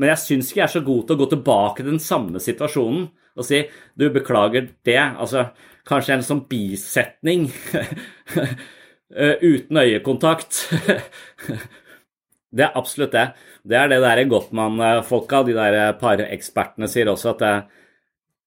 [0.00, 2.40] men jeg syns ikke jeg er så god til å gå tilbake til den samme
[2.40, 3.60] situasjonen og si
[3.98, 4.98] du, beklager det.
[4.98, 5.50] Altså
[5.88, 7.48] kanskje en sånn bisetning
[9.14, 10.64] eh, uten øyekontakt.
[12.56, 13.26] det er absolutt det.
[13.62, 17.44] Det er det der Gottmann-folka, de der parekspertene, sier også, at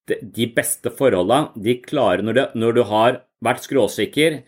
[0.10, 4.42] det, de beste forholda de klarer når, du, når du har vært skråsikker,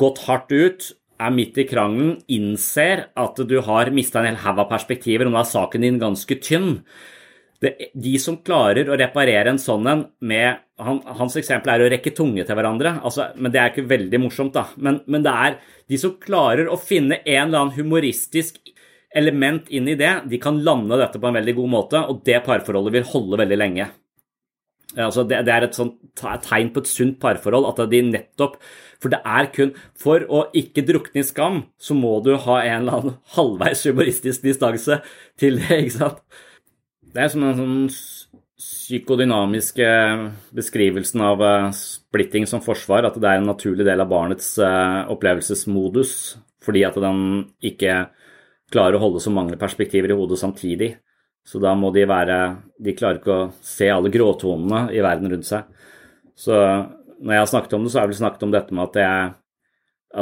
[0.00, 4.62] gått hardt ut, er midt i krangelen, innser at du har mista en hel haug
[4.64, 6.76] av perspektiver, og nå er saken din ganske tynn.
[7.58, 11.88] Det, de som klarer å reparere en sånn en med han, Hans eksempel er å
[11.90, 14.68] rekke tunge til hverandre, altså, men det er ikke veldig morsomt, da.
[14.78, 15.56] Men, men, det er
[15.90, 18.60] de som klarer å finne en eller annen humoristisk
[19.16, 22.38] element inn i det, de kan lande dette på en veldig god måte, og det
[22.46, 23.88] parforholdet vil holde veldig lenge.
[24.96, 28.56] Altså, det, det er et sånt tegn på et sunt parforhold at de nettopp
[28.98, 32.82] for det er kun For å ikke drukne i skam, så må du ha en
[32.82, 35.00] eller annen halvveis humoristisk distanse
[35.38, 36.22] til det, ikke sant?
[37.08, 37.76] Det er som en sånn
[38.58, 39.86] psykodynamiske
[40.56, 45.02] beskrivelsen av eh, splitting som forsvar, at det er en naturlig del av barnets eh,
[45.12, 46.12] opplevelsesmodus
[46.64, 47.20] fordi at den
[47.64, 48.08] ikke
[48.72, 50.90] klarer å holde så mange perspektiver i hodet samtidig.
[51.48, 52.38] Så da må de være
[52.84, 55.68] De klarer ikke å se alle gråtonene i verden rundt seg.
[56.38, 58.84] Så når jeg har snakket om det, så har jeg vel snakket om dette med
[58.84, 59.30] at jeg,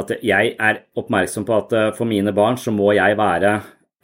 [0.01, 3.51] at jeg er oppmerksom på at eh, for mine barn så må jeg være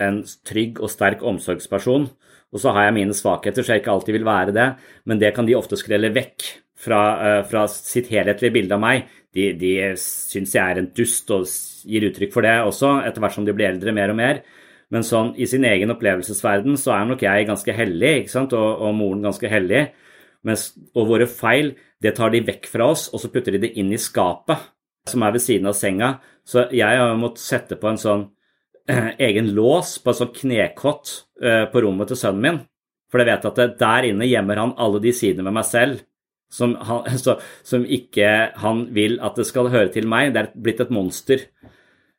[0.03, 2.05] en trygg og sterk omsorgsperson.
[2.53, 4.67] Og så har jeg mine svakheter, så jeg ikke alltid vil være det,
[5.09, 6.45] men det kan de ofte skrelle vekk
[6.83, 9.07] fra, uh, fra sitt helhetlige bilde av meg.
[9.33, 11.47] De, de syns jeg er en dust og
[11.89, 14.43] gir uttrykk for det også, etter hvert som de blir eldre mer og mer.
[14.93, 18.83] Men sånn i sin egen opplevelsesverden så er nok jeg ganske hellig, ikke sant, og,
[18.85, 19.87] og moren ganske hellig.
[20.45, 23.73] Mens, og våre feil, det tar de vekk fra oss, og så putter de det
[23.79, 24.69] inn i skapet
[25.09, 26.13] som er ved siden av senga.
[26.47, 28.27] Så jeg har måttet sette på en sånn
[29.27, 32.63] egen lås på en sånn knekott eh, på rommet til sønnen min.
[33.11, 36.01] For jeg vet at der inne gjemmer han alle de sidene med meg selv
[36.53, 38.29] som, han, så, som ikke
[38.63, 40.33] han vil at det skal høre til meg.
[40.33, 41.47] Det er blitt et monster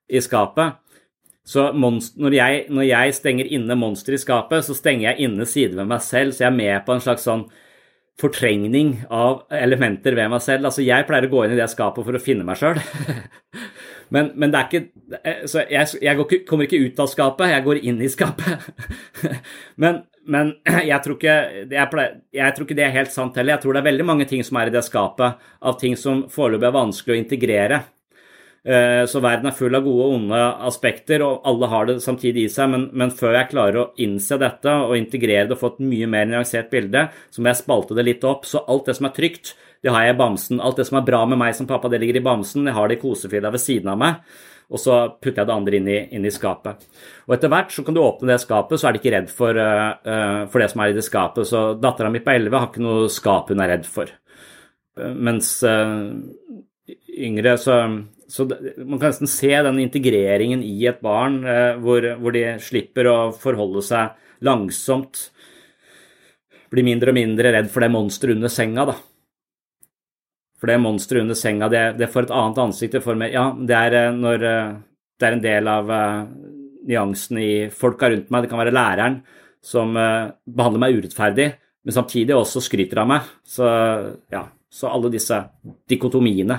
[0.08, 0.80] i skapet.
[1.44, 5.76] Så når jeg, når jeg, stenger inne monster i skapet, så stenger jeg inne sider
[5.82, 7.44] ved meg selv, så jeg er med på en slags sånn
[8.20, 10.70] fortrengning av elementer ved meg selv.
[10.70, 12.78] Altså, jeg pleier å gå inn i det skapet for å finne meg sjøl.
[14.14, 17.52] men, men, det er ikke eh, Så jeg, jeg ikke, kommer ikke ut av skapet,
[17.52, 18.68] jeg går inn i skapet.
[19.82, 20.54] men, men
[20.90, 21.38] jeg, tror ikke,
[21.74, 23.56] jeg, pleier, jeg tror ikke det er helt sant heller.
[23.56, 26.24] Jeg tror det er veldig mange ting som er i det skapet, av ting som
[26.32, 27.82] foreløpig er vanskelig å integrere.
[28.64, 32.46] Eh, så verden er full av gode og onde aspekter, og alle har det samtidig
[32.46, 32.70] i seg.
[32.72, 36.08] Men, men, før jeg klarer å innse dette og integrere det og få et mye
[36.08, 38.48] mer nyansert bilde, så må jeg spalte det litt opp.
[38.48, 39.52] Så alt det som er trygt,
[39.84, 40.64] det har jeg i bamsen.
[40.64, 42.64] Alt det som er bra med meg som pappa, det ligger i bamsen.
[42.70, 44.34] Jeg har det i kosefilla ved siden av meg.
[44.72, 46.86] Og så putter jeg det andre inn i, inn i, skapet.
[47.28, 49.60] Og etter hvert så kan du åpne det skapet, så er du ikke redd for,
[49.60, 51.44] uh, for det som er i det skapet.
[51.50, 54.08] Så dattera mi på 11 har ikke noe skap hun er redd for.
[54.96, 56.16] Mens uh,
[57.12, 57.76] yngre så
[58.28, 63.08] så man kan nesten se den integreringen i et barn eh, hvor, hvor, de slipper
[63.10, 65.28] å forholde seg langsomt.
[66.72, 68.96] Blir mindre og mindre redd for det monsteret under senga, da.
[70.60, 72.96] For det monsteret under senga, det, det, får et annet ansikt.
[72.96, 74.74] Det, mer, ja, det er eh, når eh,
[75.20, 76.24] det er en del av uh,
[76.88, 78.44] nyansen i folka rundt meg.
[78.44, 79.20] Det kan være læreren
[79.64, 81.46] som behandler meg urettferdig,
[81.86, 83.28] men samtidig også skryter av meg.
[83.48, 83.68] Så
[84.34, 84.42] ja,
[84.74, 85.38] så alle disse
[85.88, 86.58] dikotomiene.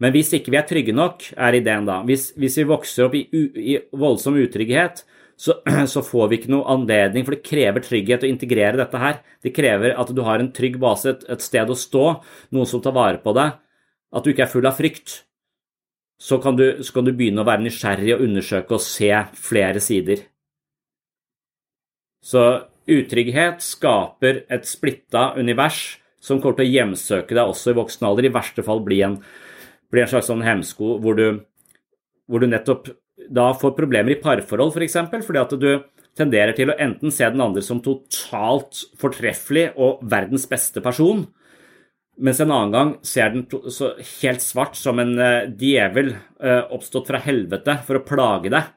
[0.00, 2.00] Men hvis ikke vi er trygge nok, er ideen da.
[2.08, 5.02] Hvis, hvis vi vokser opp i, u, i voldsom utrygghet,
[5.40, 5.58] så,
[5.92, 9.20] så, får vi ikke noe anledning, for det krever trygghet å integrere dette her.
[9.44, 12.06] Det krever at du har en trygg base, et, et sted å stå,
[12.56, 13.58] noen som tar vare på deg,
[14.10, 15.20] at du ikke er full av frykt.
[16.20, 19.08] Så kan, du, så kan du begynne å være nysgjerrig og undersøke og se
[19.40, 20.26] flere sider.
[22.20, 22.42] Så
[22.90, 28.28] utrygghet skaper et splitta univers som kommer til å hjemsøke deg også i voksen alder,
[28.28, 29.16] i verste fall bli en
[29.90, 31.42] blir en slags sånn hemsko hvor du,
[32.30, 32.92] hvor du nettopp
[33.30, 35.70] da får problemer i parforhold, f.eks., for eksempel, fordi at du
[36.18, 41.26] tenderer til å enten se den andre som totalt fortreffelig og verdens beste person,
[42.20, 43.46] mens en annen gang ser den
[44.20, 48.74] helt svart som en uh, djevel uh, oppstått fra helvete for å plage deg.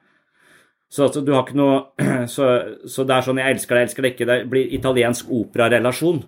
[0.94, 1.80] Så altså, noe
[2.34, 2.48] så,
[2.86, 6.24] så, det er sånn 'jeg elsker deg, elsker deg ikke', det blir italiensk operarelasjon.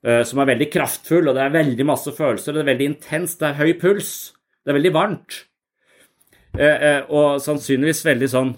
[0.00, 2.56] Eh, som er veldig kraftfull, og det er veldig masse følelser.
[2.56, 4.12] Det er veldig intenst, det er høy puls,
[4.64, 5.42] det er veldig varmt.
[6.56, 8.48] Eh, eh, og sannsynligvis veldig sånn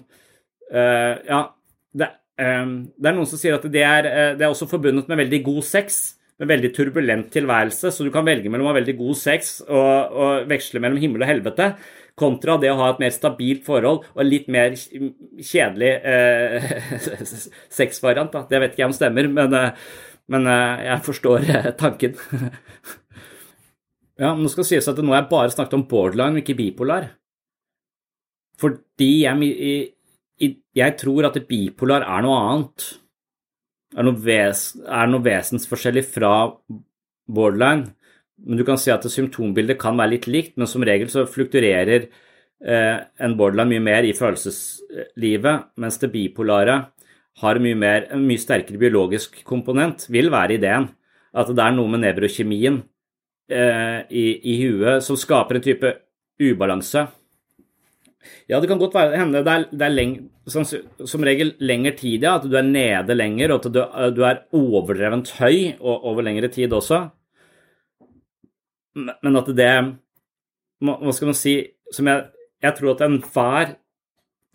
[0.73, 1.39] Ja,
[1.93, 5.39] det, det er noen som sier at det er, det er også forbundet med veldig
[5.45, 5.99] god sex
[6.41, 10.15] med veldig turbulent tilværelse, så du kan velge mellom å ha veldig god sex og,
[10.17, 11.67] og, veksle mellom himmel og helvete,
[12.19, 16.73] kontra det å ha et mer stabilt forhold og litt mer kjedelig eh,
[17.79, 18.33] sexvariant.
[18.49, 19.85] Det vet ikke jeg om stemmer, men eh,
[20.33, 22.17] men eh, jeg forstår eh, tanken.
[24.21, 26.57] ja, men nå skal det sies at nå har jeg bare snakket om borderline, ikke
[26.59, 27.11] bipolar.
[28.61, 29.93] Fordi jeg
[30.73, 32.89] jeg tror at bipolar er noe annet.
[33.93, 36.33] Er noe, ves, er noe vesensforskjellig fra
[37.29, 37.93] borderline.
[38.43, 42.07] Men du kan si at symptombildet kan være litt likt, men som regel så flukturerer
[42.09, 46.79] eh, en borderline mye mer i følelseslivet, mens det bipolare
[47.41, 50.89] har mye mer, en mye sterkere biologisk komponent, vil være ideen.
[51.33, 52.83] At det er noe med nevrokjemien
[53.49, 55.93] eh, i, i huet som skaper en type
[56.41, 57.07] ubalanse.
[58.47, 60.13] Ja, det kan godt være, hende det er, det er leng,
[60.47, 62.37] som, som, regel lengre tid, ja.
[62.37, 63.81] At du er nede lenger, og at du,
[64.15, 67.01] du er overdrevent høy og, over lengre tid også.
[68.95, 69.73] Men at det
[70.83, 71.55] Hva skal man si
[71.93, 72.25] som jeg,
[72.61, 73.75] jeg tror at enhver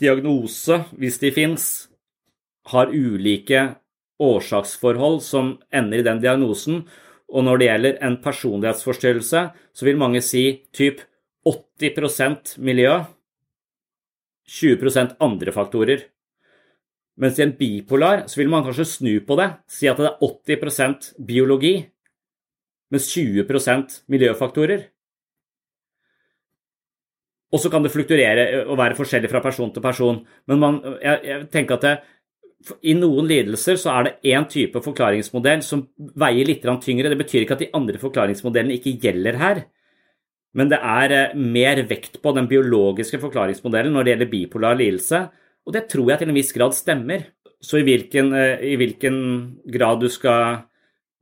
[0.01, 1.88] diagnose, hvis de fins,
[2.73, 3.63] har ulike
[4.19, 6.83] årsaksforhold som ender i den diagnosen.
[7.29, 10.45] Og når det gjelder en personlighetsforstyrrelse, så vil mange si
[10.75, 11.03] typ
[11.47, 12.95] 80% miljø,
[14.49, 16.07] 20% andre faktorer.
[17.19, 20.21] Mens i en bipolar så vil man kanskje snu på det, si at det er
[20.25, 21.75] 80% biologi,
[22.93, 24.87] mens 20% miljøfaktorer.
[27.53, 30.21] Og så kan det flukturere og være forskjellig fra person til person.
[30.47, 31.95] Men man, jeg, jeg tenker at det,
[32.83, 35.85] i noen lidelser så er det én type forklaringsmodell som
[36.19, 37.11] veier litt tyngre.
[37.11, 39.61] Det betyr ikke at de andre forklaringsmodellene ikke gjelder her.
[40.59, 45.29] Men det er eh, mer vekt på den biologiske forklaringsmodellen når det gjelder bipolar lidelse.
[45.69, 47.29] Og det tror jeg til en viss grad stemmer.
[47.63, 49.21] Så i hvilken, eh, i hvilken
[49.71, 50.65] grad du skal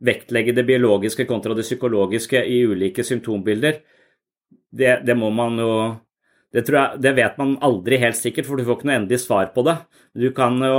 [0.07, 3.81] vektlegge det biologiske kontra det psykologiske i ulike symptombilder,
[4.77, 5.71] det, det må man jo
[6.57, 9.51] det, jeg, det, vet man aldri helt sikkert, for du får ikke noe endelig svar
[9.53, 9.77] på det.
[10.17, 10.79] Du kan jo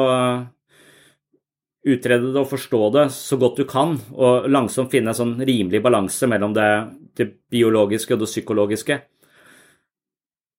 [1.88, 5.84] utrede det og forstå det så godt du kan, og langsomt finne en sånn rimelig
[5.86, 6.72] balanse mellom det,
[7.20, 8.98] det biologiske og det psykologiske.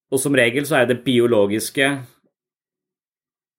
[0.09, 1.91] Og som regel så er det biologiske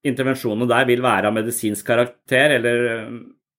[0.10, 3.10] intervensjonene der vil være av medisinsk karakter, eller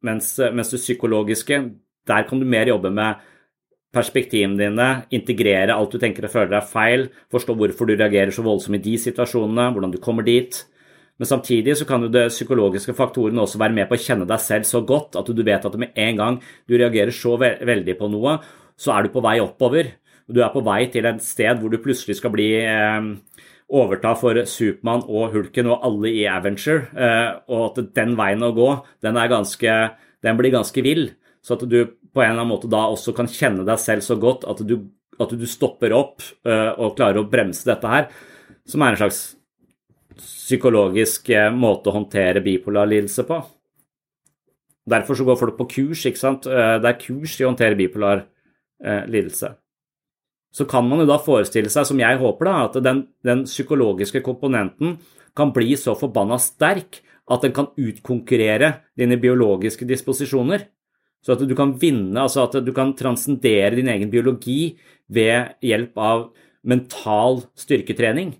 [0.07, 1.61] mens, mens det psykologiske,
[2.09, 3.21] der kan du mer jobbe med
[3.95, 8.45] perspektivene dine, integrere alt du tenker og føler er feil, forstå hvorfor du reagerer så
[8.47, 10.62] voldsomt i de situasjonene, hvordan du kommer dit.
[11.20, 14.41] Men samtidig så kan jo det psykologiske faktorene også være med på å kjenne deg
[14.41, 16.38] selv så godt at du vet at med en gang
[16.70, 18.38] du reagerer så ve veldig på noe,
[18.80, 19.91] så er du på vei oppover.
[20.30, 23.11] Du er på vei til et sted hvor du plutselig skal bli eh,
[23.68, 28.55] overta for Supermann og Hulken og alle i Avenger, eh, og at den veien å
[28.57, 28.70] gå,
[29.05, 29.76] den, ganske,
[30.24, 31.11] den blir ganske vill.
[31.45, 31.82] Så at du
[32.15, 34.77] på en eller annen måte da også kan kjenne deg selv så godt at du,
[35.21, 38.11] at du stopper opp uh, og klarer å bremse dette her,
[38.69, 39.23] som er en slags
[40.21, 43.41] psykologisk uh, måte å håndtere bipolar lidelse på.
[44.91, 46.49] Derfor så går folk på kurs, ikke sant.
[46.51, 48.27] Uh, det er kurs i å håndtere bipolar
[48.81, 49.51] lidelse.
[50.57, 54.23] Så kan man jo da forestille seg, som jeg håper, da, at den, den psykologiske
[54.25, 54.95] komponenten
[55.37, 60.65] kan bli så forbanna sterk at den kan utkonkurrere dine biologiske disposisjoner.
[61.21, 64.77] Så at du kan vinne, altså at du kan transcendere din egen biologi
[65.12, 66.31] ved hjelp av
[66.64, 68.33] mental styrketrening.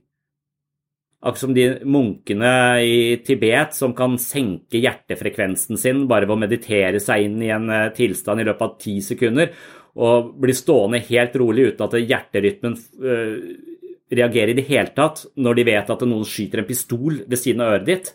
[1.21, 7.03] Akkurat som de munkene i Tibet som kan senke hjertefrekvensen sin bare ved å meditere
[7.05, 9.51] seg inn i en eh, tilstand i løpet av ti sekunder,
[10.01, 13.35] og bli stående helt rolig uten at hjerterytmen øh,
[14.17, 17.67] reagerer i det hele tatt når de vet at noen skyter en pistol ved siden
[17.67, 18.15] av øret ditt.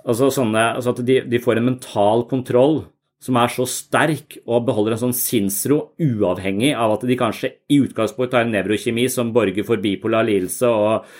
[0.00, 2.80] Altså, sånne, altså at de, de får en mental kontroll
[3.20, 7.82] som er så sterk og beholder en sånn sinnsro uavhengig av at de kanskje i
[7.84, 11.10] utgangspunktet har en nevrokjemi som borger for bipolar lidelse og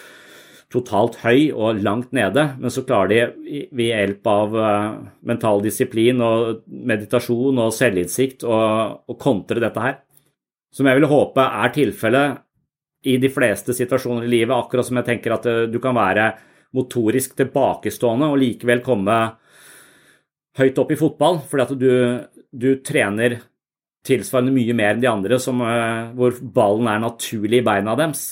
[0.71, 4.93] totalt høy og langt nede, men så klarer de ved hjelp av eh,
[5.27, 9.99] mental disiplin og meditasjon og selvinnsikt å kontre dette her.
[10.71, 12.45] Som jeg vil håpe er tilfellet
[13.11, 16.31] i de fleste situasjoner i livet, akkurat som jeg tenker at eh, du kan være
[16.79, 19.19] motorisk tilbakestående og likevel komme
[20.59, 21.93] høyt opp i fotball, fordi at du,
[22.51, 23.39] du trener
[24.07, 28.25] tilsvarende mye mer enn de andre, som, uh, hvor ballen er naturlig i beina deres.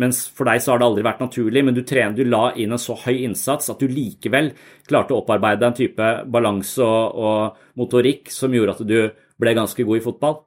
[0.00, 2.70] Mens for deg så har det aldri vært naturlig, men du, trener, du la inn
[2.76, 4.52] en så høy innsats at du likevel
[4.86, 8.98] klarte å opparbeide en type balanse og, og, motorikk som gjorde at du
[9.40, 10.38] ble ganske god i fotball.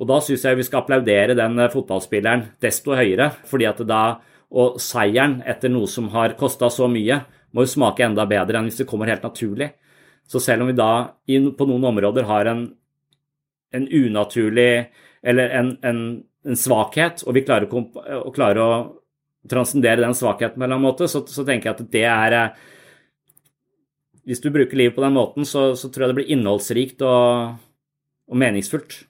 [0.00, 4.02] Og da syns jeg vi skal applaudere den eh, fotballspilleren desto høyere, fordi at da
[4.50, 7.20] Og seieren etter noe som har kosta så mye,
[7.54, 9.72] må jo smake enda bedre enn hvis det kommer helt naturlig.
[10.30, 12.64] Så selv om vi da på noen områder har en,
[13.74, 14.72] en unaturlig
[15.26, 16.02] eller en, en,
[16.46, 17.82] en, svakhet, og vi klarer å,
[18.20, 18.70] å, klarer å
[19.50, 22.36] transcendere den svakheten på en eller annen måte, så, så, tenker jeg at det er
[22.38, 22.62] eh,
[24.30, 27.56] Hvis du bruker livet på den måten, så, så tror jeg det blir innholdsrikt og,
[28.30, 29.00] og meningsfullt.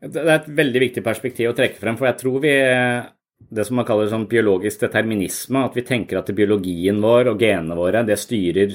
[0.00, 2.54] Det er et veldig viktig perspektiv å trekke frem, for jeg tror vi
[3.38, 7.76] det som man kaller sånn biologisk determinisme, at vi tenker at biologien vår og genene
[7.78, 8.74] våre det styrer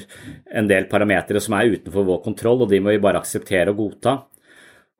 [0.54, 3.82] en del parametere som er utenfor vår kontroll, og de må vi bare akseptere og
[3.82, 4.16] godta.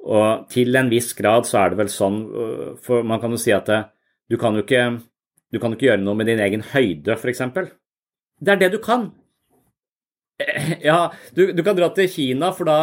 [0.02, 2.20] Og til en viss grad så er det vel sånn,
[2.82, 3.80] for man kan jo si at det,
[4.28, 4.84] du, kan jo ikke,
[5.54, 7.44] du kan ikke gjøre noe med din egen høyde, f.eks.
[8.42, 9.12] Det er det du kan.
[10.82, 12.78] Ja, du, du, kan dra til Kina, for da,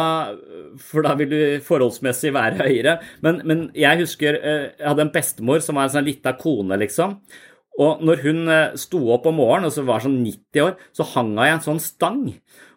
[0.78, 2.96] for da, vil du forholdsmessig være høyere.
[3.24, 6.78] Men, men, jeg husker eh, jeg hadde en bestemor som var en sånn lita kone,
[6.80, 7.16] liksom.
[7.80, 11.06] Og når hun eh, sto opp om morgenen, og så var sånn 90 år, så
[11.14, 12.26] hang hun i en sånn stang.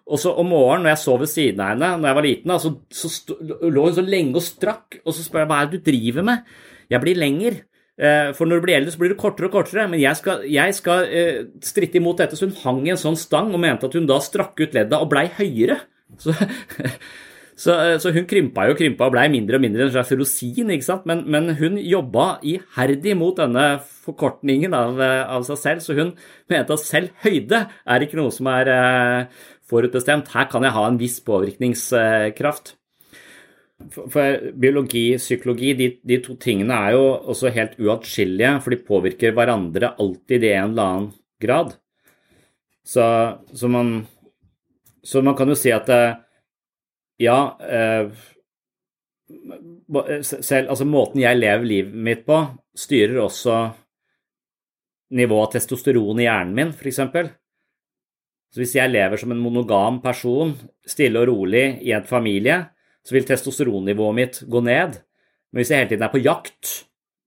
[0.03, 2.55] Og så om morgenen, når jeg sov ved siden av henne når jeg var liten,
[2.59, 3.37] så, så
[3.71, 4.99] lå hun så lenge og strakk.
[5.03, 6.49] Og så spør jeg hva er det du driver med?
[6.91, 7.61] Jeg blir lenger.
[7.93, 9.87] Eh, for når du blir eldre, så blir du kortere og kortere.
[9.91, 11.07] Men jeg skal, jeg skal
[11.63, 12.39] stritte imot dette.
[12.39, 14.99] Så hun hang i en sånn stang og mente at hun da strakk ut ledda
[15.03, 15.79] og blei høyere.
[16.21, 16.35] Så,
[17.55, 20.71] så, eh, så, hun krympa jo krympa og blei mindre og mindre en slags rosin,
[20.73, 21.07] ikke sant.
[21.09, 23.65] Men, men hun jobba iherdig mot denne
[24.03, 25.83] forkortningen av, av, seg selv.
[25.85, 26.13] Så hun
[26.51, 28.71] mente at selv høyde er ikke noe som er
[29.69, 30.31] forutbestemt.
[30.33, 32.75] Her kan jeg ha en viss påvirkningskraft.
[33.91, 39.33] For biologi, psykologi, de, de, to tingene er jo også helt uatskillelige, for de påvirker
[39.35, 41.09] hverandre alltid i en eller annen
[41.41, 41.73] grad.
[42.83, 43.03] Så,
[43.55, 44.05] så, man,
[45.03, 46.15] så man kan jo si at eh,
[47.23, 48.11] ja eh,
[50.23, 52.39] selv, altså Måten jeg lever livet mitt på,
[52.77, 53.57] styrer også
[55.13, 57.01] nivået av testosteron i hjernen min, f.eks.
[58.53, 60.53] Så hvis jeg lever som en monogam person,
[60.85, 62.59] stille og rolig i en familie,
[63.03, 64.99] så vil testosteronnivået mitt gå ned.
[65.51, 66.73] Men hvis jeg hele tiden er på jakt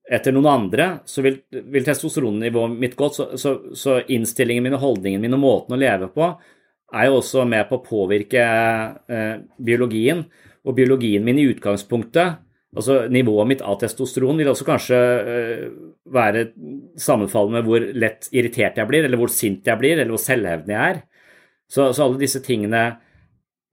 [0.07, 3.11] etter noen andre, så vil, vil testosteronnivået mitt gå.
[3.15, 6.31] Så, så, så, innstillingen min og holdningen min og måten å leve på
[6.95, 8.43] er jo også med på å påvirke
[9.11, 10.25] eh, biologien.
[10.67, 12.39] Og biologien min i utgangspunktet,
[12.77, 15.67] altså nivået mitt av testosteron, vil også kanskje eh,
[16.15, 16.49] være
[17.01, 20.77] sammenfallende med hvor lett irritert jeg blir, eller hvor sint jeg blir, eller hvor selvhevdende
[20.77, 21.03] jeg er.
[21.67, 22.85] Så, så alle disse tingene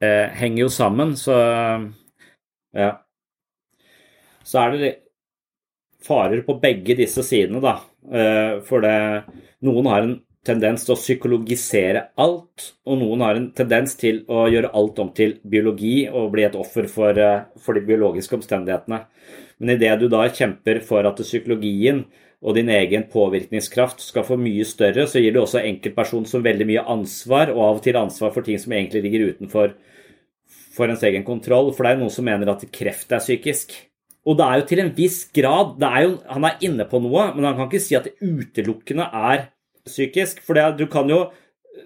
[0.02, 1.38] eh, henger jo sammen, så
[2.74, 2.92] ja.
[4.44, 4.94] Så er det
[6.04, 7.78] farer på begge disse sidene, da.
[8.12, 8.96] Eh, for det,
[9.64, 14.46] noen har en tendens til å psykologisere alt, og noen har en tendens til å
[14.52, 19.06] gjøre alt om til biologi og bli et offer for, eh, for de biologiske omstendighetene.
[19.60, 22.06] Men idet du da kjemper for at psykologien
[22.44, 26.68] og din egen påvirkningskraft skal få mye større, så gir du også enkeltpersonen som veldig
[26.68, 29.74] mye ansvar, og av og til ansvar for ting som egentlig ligger utenfor
[30.74, 31.72] for ens egen kontroll.
[31.72, 33.72] For det er noen som mener at kreft er psykisk.
[34.28, 37.34] Og det er jo til en viss grad er jo, Han er inne på noe,
[37.36, 39.53] men han kan ikke si at det utelukkende er
[39.88, 40.42] psykisk.
[40.46, 41.26] For det, du kan jo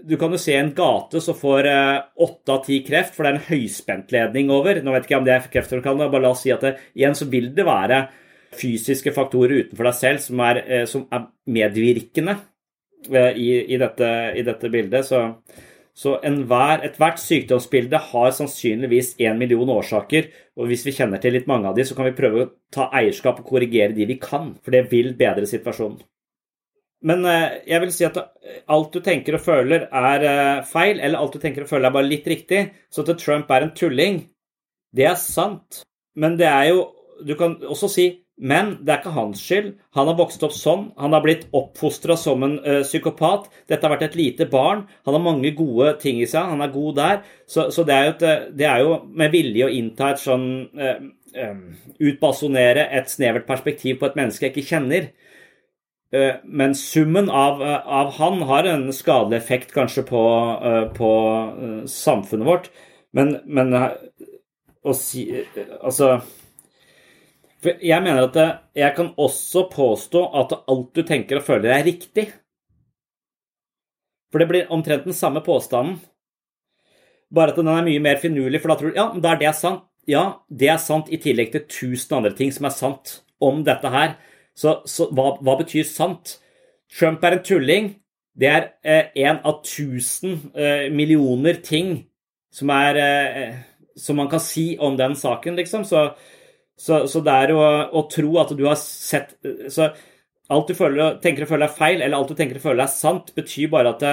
[0.04, 3.30] du kan jo se en gate som får eh, åtte av ti kreft, for det
[3.32, 4.82] er en høyspentledning over.
[4.84, 7.16] Nå vet ikke jeg om det er kreftfremkallende, bare la oss si at det, igjen
[7.18, 8.02] så vil det være
[8.58, 12.36] fysiske faktorer utenfor deg selv som er, eh, som er medvirkende
[13.12, 15.08] eh, i, i, dette, i, dette, bildet.
[15.08, 15.24] Så
[15.98, 21.72] så ethvert sykdomsbilde har sannsynligvis én million årsaker, og hvis vi kjenner til litt mange
[21.72, 24.78] av de, så kan vi prøve å ta eierskap og korrigere de vi kan, for
[24.78, 25.98] det vil bedre situasjonen.
[27.06, 28.18] Men eh, jeg vil si at
[28.74, 31.98] alt du tenker og føler er eh, feil, eller alt du tenker og føler er
[31.98, 32.64] bare litt riktig.
[32.90, 34.24] Så at Trump er en tulling,
[34.96, 35.84] det er sant.
[36.18, 36.94] Men det er jo
[37.26, 38.04] Du kan også si
[38.38, 39.72] men det er ikke hans skyld.
[39.98, 40.84] Han har vokst opp sånn.
[41.02, 43.48] Han har blitt oppfostra som en ø, psykopat.
[43.66, 44.84] Dette har vært et lite barn.
[45.10, 46.52] Han har mange gode ting i seg.
[46.52, 47.24] Han er god der.
[47.50, 50.46] Så, så det, er et, eh, det, er jo med vilje å innta et sånn
[51.98, 55.10] Utbasonere et snevert perspektiv på et menneske jeg ikke kjenner.
[56.10, 60.22] Men summen av, av, han har en skadelig effekt kanskje på,
[60.96, 61.10] på
[61.92, 62.70] samfunnet vårt.
[63.12, 65.26] Men, men å si
[65.82, 66.14] Altså
[67.66, 68.38] jeg mener at
[68.78, 72.28] jeg kan også påstå at alt du tenker og føler, er riktig.
[74.32, 75.98] For det blir omtrent den samme påstanden.
[77.34, 79.54] Bare at den er mye mer finurlig, for da tror du ja, da er det
[79.58, 79.84] sant.
[80.08, 83.90] Ja, det er sant i tillegg til tusen andre ting som er sant om dette
[83.92, 84.14] her.
[84.58, 86.38] Så, så hva, hva, betyr sant?
[86.94, 87.92] Trump er en tulling.
[88.38, 88.70] Det er
[89.18, 92.00] én eh, av tusen eh, millioner ting
[92.54, 93.56] som, er, eh,
[93.98, 95.86] som man kan si om den saken, liksom.
[95.86, 96.10] Så
[96.78, 99.32] så, så det er å, å, tro at du har sett
[99.74, 99.90] Så
[100.54, 102.92] alt du føler, tenker og føler er feil, eller alt du tenker og føler er
[102.94, 104.12] sant, betyr bare at det,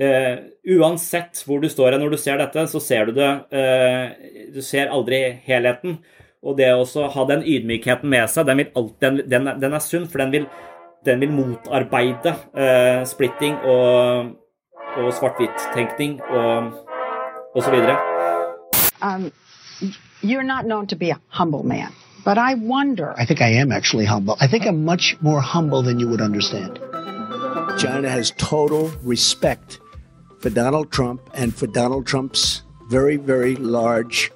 [0.00, 0.36] uh,
[0.78, 3.28] Uansett hvor du står når du ser dette, så ser du det
[4.54, 5.98] Du ser aldri helheten.
[6.40, 10.06] Og det å ha den ydmykheten med seg, den, alt, den, den, den er sunn,
[10.08, 10.46] for den vil,
[11.04, 14.30] den vil motarbeide uh, splitting og,
[14.96, 16.78] og svart-hvitt-tenkning og,
[17.52, 17.98] og så videre.
[19.02, 19.32] Um,
[20.22, 21.92] you're not known to be a humble man.
[22.24, 23.14] But I wonder.
[23.18, 24.36] I think I am actually humble.
[24.40, 26.78] I think I'm much more humble than you would understand.
[27.78, 29.80] China has total respect
[30.40, 34.30] for Donald Trump and for Donald Trump's very, very large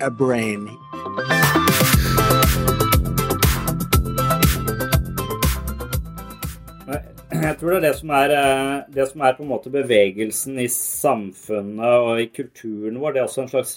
[0.00, 0.68] uh, brain.
[7.40, 10.58] Jeg tror det er det som er, eh, det som er på en måte bevegelsen
[10.60, 13.12] i samfunnet og i kulturen vår.
[13.12, 13.74] Det er også en slags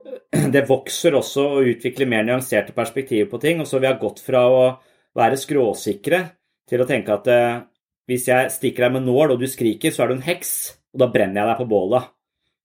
[0.54, 3.60] det vokser også å utvikle mer nyanserte perspektiver på ting.
[3.60, 4.62] og så Vi har gått fra å
[5.16, 6.22] være skråsikre
[6.68, 7.60] til å tenke at eh,
[8.10, 11.02] hvis jeg stikker deg med nål og du skriker, så er du en heks, og
[11.04, 12.10] da brenner jeg deg på bålet.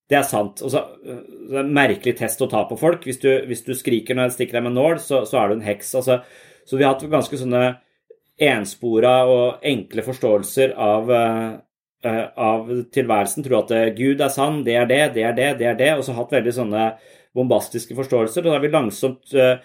[0.09, 0.61] Det er sant.
[0.61, 3.05] Og så, eh, det er en merkelig test å ta på folk.
[3.07, 5.57] Hvis du, hvis du skriker når jeg stikker deg med nål, så, så er du
[5.57, 5.95] en heks.
[6.01, 6.19] Altså,
[6.65, 7.63] så vi har hatt ganske sånne
[8.45, 13.45] enspora og enkle forståelser av, uh, av tilværelsen.
[13.45, 15.91] Tror at Gud er sann, det er det, det er det, det er det.
[15.95, 16.89] Og så hatt veldig sånne
[17.35, 18.43] bombastiske forståelser.
[18.43, 19.57] Og da har vi langsomt uh,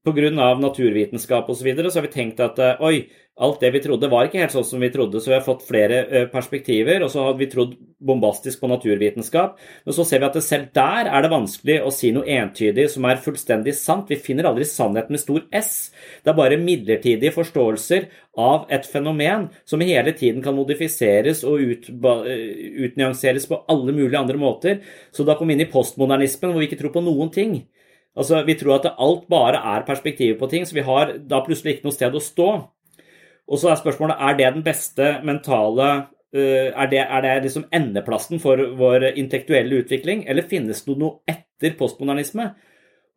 [0.00, 0.30] Pga.
[0.56, 1.60] naturvitenskap osv.
[1.60, 3.04] Så, videre, så har vi tenkt at uh, oi,
[3.40, 5.20] alt det vi trodde, var ikke helt sånn som vi trodde.
[5.20, 9.58] Så vi har fått flere uh, perspektiver, og så hadde vi trodd bombastisk på naturvitenskap.
[9.86, 13.08] Men så ser vi at selv der er det vanskelig å si noe entydig som
[13.08, 14.12] er fullstendig sant.
[14.12, 15.90] Vi finner aldri sannheten med stor S.
[16.24, 18.08] Det er bare midlertidige forståelser
[18.40, 24.40] av et fenomen som hele tiden kan modifiseres og ut, utnyanseres på alle mulige andre
[24.40, 24.80] måter.
[25.12, 27.60] Så da kom vi inn i postmodernismen, hvor vi ikke tror på noen ting.
[28.16, 31.76] Altså, Vi tror at alt bare er perspektivet på ting, så vi har da plutselig
[31.78, 32.50] ikke noe sted å stå.
[33.50, 37.68] Og så er spørsmålet er det den beste mentale uh, Er det, er det liksom
[37.74, 42.52] endeplassen for vår intellektuelle utvikling, eller finnes det noe etter postmodernisme?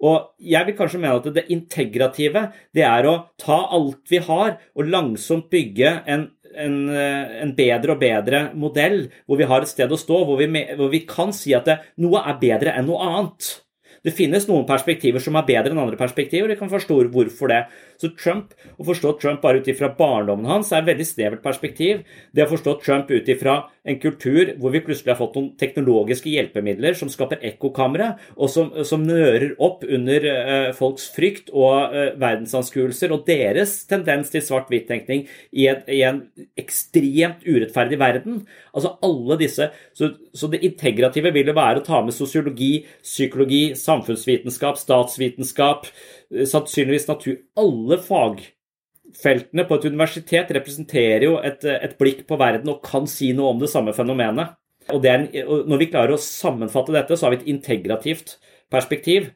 [0.03, 4.57] Og jeg vil kanskje mene at det integrative det er å ta alt vi har,
[4.75, 6.25] og langsomt bygge en,
[6.59, 10.41] en, eh, en bedre og bedre modell, hvor vi har et sted å stå, hvor
[10.41, 13.53] vi, hvor vi kan si at det, noe er bedre enn noe annet.
[14.03, 16.49] Det finnes noen perspektiver som er bedre enn andre perspektiver.
[16.49, 17.61] og Jeg kan forstå hvorfor det.
[18.03, 22.01] Så Trump, Å forstå Trump bare ut ifra barndommen hans er et veldig snevert perspektiv.
[22.35, 26.31] Det å forstå Trump ut ifra en kultur hvor vi plutselig har fått noen teknologiske
[26.31, 32.13] hjelpemidler som skaper ekkokamre, og som, som, nører opp under uh, folks frykt og uh,
[32.19, 36.23] verdensanskuelser og deres tendens til svart-hvitt-tenkning i, i, en
[36.59, 38.41] ekstremt urettferdig verden.
[38.71, 43.63] Altså alle disse, så, så det integrative vil jo være å ta med sosiologi, psykologi,
[43.79, 45.91] samfunnsvitenskap, statsvitenskap,
[46.49, 52.83] sannsynligvis natur Alle fagfeltene på et universitet representerer jo et, et, blikk på verden og
[52.85, 54.57] kan si noe om det samme fenomenet.
[54.91, 58.37] Og, en, og Når vi klarer å sammenfatte dette, så har vi et integrativt
[58.73, 59.31] perspektiv.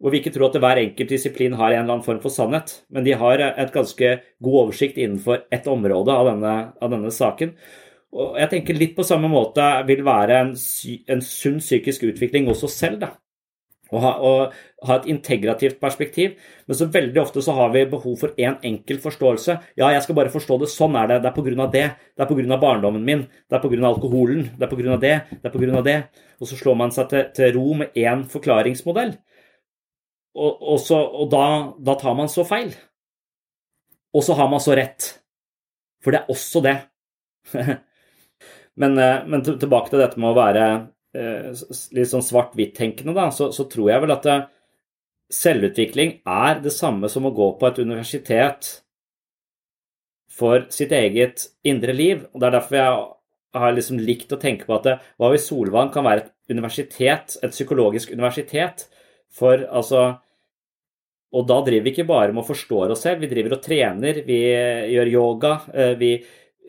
[0.00, 2.78] Hvor vi ikke tror at hver enkelt disiplin har en eller annen form for sannhet,
[2.88, 7.52] men de har et ganske god oversikt innenfor ett område av denne, av denne saken.
[8.16, 12.64] Og jeg tenker litt på samme måte vil være en, en sunn psykisk utvikling oss
[12.72, 13.04] selv.
[13.04, 13.12] da
[13.90, 16.36] og ha, og ha, et integrativt perspektiv.
[16.66, 19.56] Men så veldig ofte så har vi behov for én en enkel forståelse.
[19.80, 20.70] Ja, jeg skal bare forstå det.
[20.72, 21.20] Sånn er det.
[21.24, 21.66] Det er pga.
[21.72, 21.86] det.
[22.16, 22.60] Det er pga.
[22.60, 23.26] barndommen min.
[23.48, 23.80] Det er pga.
[23.88, 24.50] alkoholen.
[24.58, 24.96] Det er pga.
[24.96, 25.16] det.
[25.42, 25.82] Det er pga.
[25.82, 25.98] det.
[26.40, 29.16] Og så slår man seg til, til ro med én forklaringsmodell.
[30.34, 31.44] Og, og, så, og da,
[31.82, 32.72] da tar man så feil.
[34.14, 35.16] Og så har man så rett.
[36.02, 36.76] For det er også det.
[38.80, 40.64] men, eh, men tilbake til dette med å være
[41.14, 44.44] litt sånn svart-hvitt-tenkende, da, så, så, tror jeg vel at eh,
[45.34, 48.70] selvutvikling er det samme som å gå på et universitet
[50.30, 52.24] for sitt eget indre liv.
[52.30, 55.32] og Det er derfor jeg har liksom likt å tenke på at det, eh, hva
[55.34, 58.88] hvis Solvang kan være et universitet, et psykologisk universitet
[59.30, 60.20] for altså
[61.30, 64.16] Og da driver vi ikke bare med å forstå oss selv, vi driver og trener,
[64.26, 64.38] vi
[64.90, 65.52] gjør yoga,
[65.94, 66.08] vi,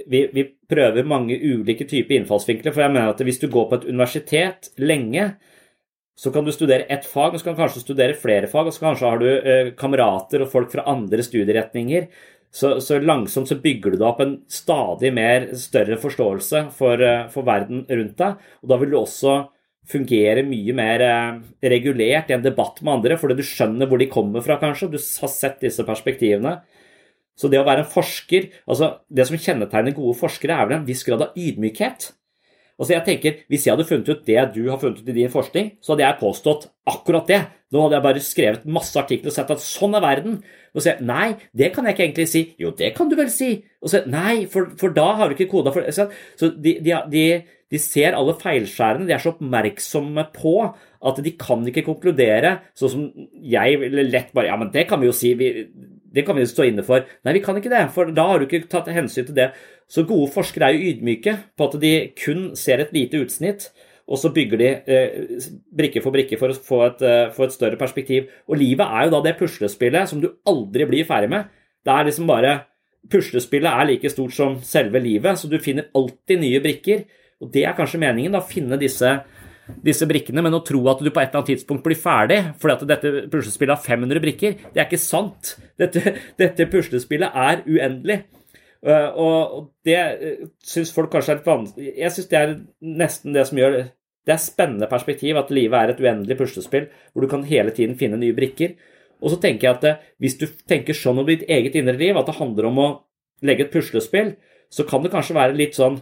[0.10, 2.74] vi, vi, prøver mange ulike typer innfallsvinkler.
[2.74, 5.34] For jeg mener at hvis du går på et universitet lenge,
[6.22, 8.76] så kan du studere ett fag, og så kan du kanskje studere flere fag, og
[8.76, 12.08] så kanskje har du eh, kamerater og folk fra andre studieretninger.
[12.52, 17.26] Så, så, langsomt så bygger du deg opp en stadig mer større forståelse for, eh,
[17.32, 18.43] for, verden rundt deg.
[18.62, 19.38] Og da vil du også
[19.91, 21.39] fungere mye mer eh,
[21.74, 24.91] regulert i en debatt med andre, fordi du skjønner hvor de kommer fra, kanskje.
[24.91, 26.60] Du har sett disse perspektivene.
[27.42, 30.89] Så det å være en forsker altså Det som kjennetegner gode forskere, er vel en
[30.89, 32.12] viss grad av ydmykhet.
[32.82, 35.32] Altså jeg tenker, Hvis jeg hadde funnet ut det du har funnet ut i din
[35.32, 37.42] forskning, så hadde jeg påstått akkurat det.
[37.72, 40.42] Nå hadde jeg bare skrevet masse artikler og sett at sånn er verden.
[40.76, 42.44] Og så Nei, det kan jeg ikke egentlig si.
[42.60, 43.54] Jo, det kan du vel si.
[43.82, 45.94] Og så Nei, for, for da har du ikke koda for det.
[45.94, 47.26] Så de, de, de,
[47.72, 49.08] de ser alle feilskjærene.
[49.08, 54.34] De er så oppmerksomme på at de kan ikke konkludere sånn som jeg ville lett
[54.36, 55.36] bare Ja, men det kan vi jo si.
[55.38, 55.54] Vi,
[56.12, 57.05] det kan vi stå inne for.
[57.26, 59.51] Nei, vi kan ikke det, for da har du ikke tatt hensyn til det.
[59.91, 63.72] Så gode forskere er jo ydmyke på at de kun ser et lite utsnitt.
[64.12, 67.53] og så bygger de eh, brikke for brikke for å få et, eh, få et,
[67.53, 68.28] større perspektiv.
[68.49, 71.45] Og livet er jo da det puslespillet som du aldri blir ferdig med.
[71.86, 72.57] Det er liksom bare
[73.09, 76.99] Puslespillet er like stort som selve livet, så du finner alltid nye brikker.
[77.41, 79.09] Og det er kanskje meningen, da, finne disse,
[79.86, 82.74] disse brikkene, men å tro at du på et eller annet tidspunkt blir ferdig fordi
[82.76, 85.55] at dette puslespillet har 500 brikker, det er ikke sant.
[85.80, 88.24] Dette, dette puslespillet er uendelig.
[88.82, 93.36] Uh, og det uh, syns folk kanskje er litt vanskelig Jeg syns det er nesten
[93.36, 93.76] det som gjør
[94.26, 97.97] det er spennende perspektiv at livet er et uendelig puslespill hvor du kan hele tiden
[97.97, 98.76] finne nye brikker.
[99.22, 102.18] Og så tenker jeg at eh, hvis du tenker sånn om ditt eget indre liv,
[102.18, 102.89] at det handler om å
[103.45, 104.36] legge et puslespill,
[104.70, 105.97] så kan det kanskje være litt sånn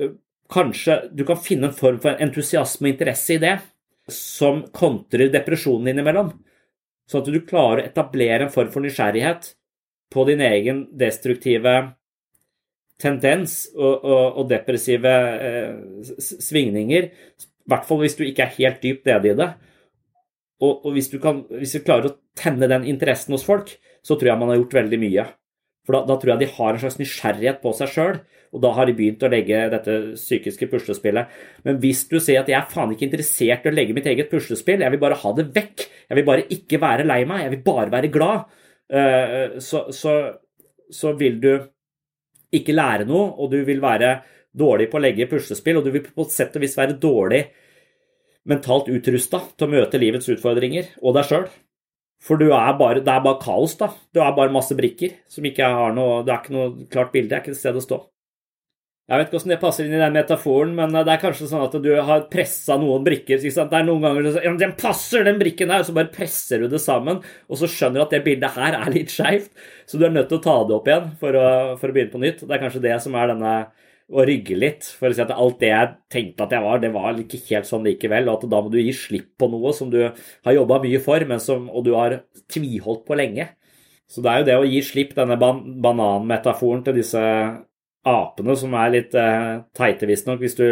[0.00, 0.16] eh,
[0.52, 3.56] Kanskje du kan finne en form for entusiasme og interesse i det
[4.12, 6.32] som kontrer depresjonen innimellom.
[7.08, 9.52] Sånn at du klarer å etablere en form for nysgjerrighet
[10.12, 11.74] på din egen destruktive
[13.00, 15.12] tendens og, og, og depressive
[15.48, 17.08] eh, svingninger.
[17.10, 19.50] I hvert fall hvis du ikke er helt dypt nede i det.
[20.62, 23.74] Og, og hvis, du kan, hvis, du klarer å tenne den interessen hos folk,
[24.04, 25.26] så tror jeg man har gjort veldig mye.
[25.84, 28.18] For da, da tror jeg de har en slags nysgjerrighet på seg sjøl,
[28.54, 31.32] og da har de begynt å legge dette psykiske puslespillet.
[31.66, 34.30] Men hvis du sier at jeg er faen ikke interessert i å legge mitt eget
[34.30, 37.54] puslespill, jeg vil bare ha det vekk, jeg vil bare ikke være lei meg, jeg
[37.56, 38.46] vil bare være glad,
[38.94, 40.14] eh, så, så,
[40.88, 41.52] så vil du
[42.54, 44.14] ikke lære noe, og du vil være
[44.54, 47.42] dårlig på å legge puslespill, og du vil på et sett og vis være dårlig
[48.48, 51.46] mentalt utrusta til å møte livets utfordringer og deg sjøl.
[52.24, 53.90] For er bare, det er bare kaos, da.
[54.14, 57.28] Du er bare masse brikker som ikke har noe Det er ikke noe klart bilde,
[57.28, 58.00] det er ikke et sted å stå.
[59.04, 61.66] Jeg vet ikke hvordan det passer inn i den metaforen, men det er kanskje sånn
[61.66, 63.42] at du har pressa noen brikker.
[63.42, 66.64] Det er noen ganger du ja, den passer, den brikken der, og så bare presser
[66.64, 69.52] du det sammen, og så skjønner du at det bildet her er litt skeivt,
[69.84, 71.44] så du er nødt til å ta det opp igjen for å,
[71.82, 72.46] for å, begynne på nytt.
[72.46, 73.52] Det er kanskje det som er denne
[74.12, 76.90] å rygge litt, for å si at alt det jeg tenkte at jeg var, det
[76.92, 79.88] var ikke helt sånn likevel, og at da må du gi slipp på noe som
[79.92, 82.18] du har jobba mye for, som, og du har
[82.52, 83.48] tviholdt på lenge.
[84.10, 87.22] Så det er jo det å gi slipp, denne ban bananmetaforen til disse
[88.04, 90.42] apene, som er litt eh, teite, visstnok.
[90.42, 90.66] Hvis du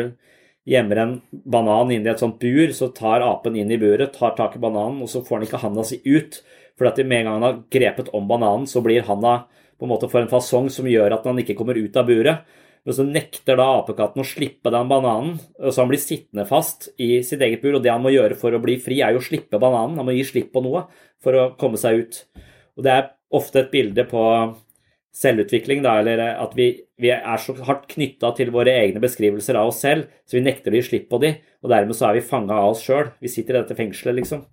[0.68, 4.36] gjemmer en banan inn i et sånt bur, så tar apen inn i buret, tar
[4.36, 6.42] tak i bananen, og så får han ikke handa si ut.
[6.78, 9.46] For at med en gang han har grepet om bananen, så blir handa
[9.78, 12.60] på en måte for en fasong som gjør at han ikke kommer ut av buret.
[12.82, 17.20] Men så nekter da apekatten å slippe den bananen, så han blir sittende fast i
[17.22, 17.76] sitt eget bur.
[17.78, 20.00] Og det han må gjøre for å bli fri, er jo å slippe bananen.
[20.00, 20.88] Han må gi slipp på noe
[21.22, 22.20] for å komme seg ut.
[22.74, 24.24] Og det er ofte et bilde på
[25.12, 26.70] selvutvikling, da, eller at vi,
[27.00, 30.72] vi er så hardt knytta til våre egne beskrivelser av oss selv, så vi nekter
[30.72, 33.12] å gi slipp på de, og dermed så er vi fanga av oss sjøl.
[33.20, 34.46] Vi sitter i dette fengselet, liksom.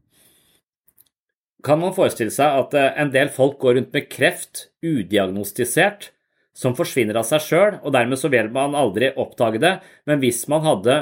[1.63, 6.11] Kan man forestille seg at eh, en del folk går rundt med kreft udiagnostisert,
[6.59, 9.77] som forsvinner av seg sjøl, og dermed så vil man aldri oppdage det,
[10.09, 10.97] men hvis man hadde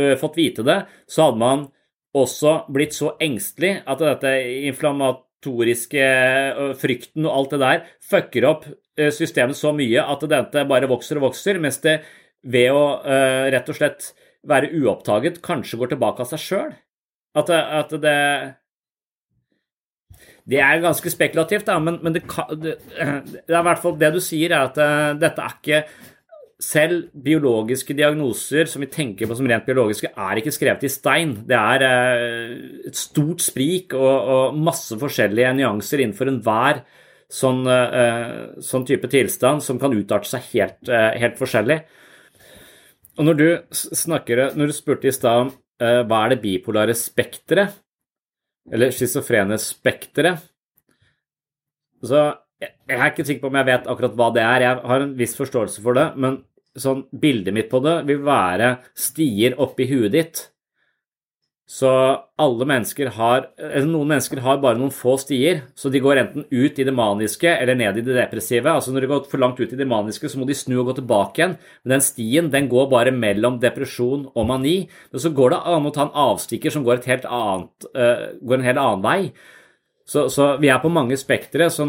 [0.00, 1.66] ø, fått vite det, så hadde man
[2.18, 4.32] også blitt så engstelig at dette
[4.66, 6.06] inflammatoriske
[6.80, 8.66] frykten og alt det der fucker opp
[9.14, 12.00] systemet så mye at dette bare vokser og vokser, mens det
[12.42, 12.82] ved å
[13.54, 14.10] rett og slett
[14.48, 16.72] være uoppdaget kanskje går tilbake av seg sjøl.
[17.38, 18.18] At, at, det
[20.50, 22.24] Det er ganske spekulativt, da, men, men det,
[22.58, 22.78] det,
[23.46, 25.82] det, er hvert fall det du sier, er at dette er ikke
[26.60, 31.32] selv biologiske diagnoser som vi tenker på som rent biologiske, er ikke skrevet i stein.
[31.48, 32.56] Det er eh,
[32.90, 36.82] et stort sprik og, masse forskjellige nyanser innenfor enhver
[37.32, 41.80] sånn, eh, sånn type tilstand som kan utarte seg helt, helt forskjellig.
[43.18, 47.72] Og når du snakker, når du spurte i stad om hva er det bipolare spekteret,
[48.70, 50.46] eller schizofrene spekteret,
[52.06, 54.64] så jeg er ikke sikker på om jeg vet akkurat hva det er.
[54.64, 56.42] Jeg har en viss forståelse for det, men
[56.80, 60.42] sånn bildet mitt på det vil være stier oppi huet ditt.
[61.70, 61.90] Så
[62.40, 63.44] alle mennesker har
[63.86, 67.46] Noen mennesker har bare noen få stier, så de går enten ut i det maniske
[67.52, 68.72] eller ned i det depressive.
[68.72, 70.90] Altså Når de går for langt ut i det maniske, så må de snu og
[70.90, 71.54] gå tilbake igjen.
[71.84, 74.76] Men den stien den går bare mellom depresjon og mani.
[75.12, 78.66] Men så går det an å ta en avstikker som går, annet, uh, går en
[78.66, 79.20] helt annen vei.
[80.10, 81.70] Så, så, vi er på mange spektre.
[81.70, 81.86] Så,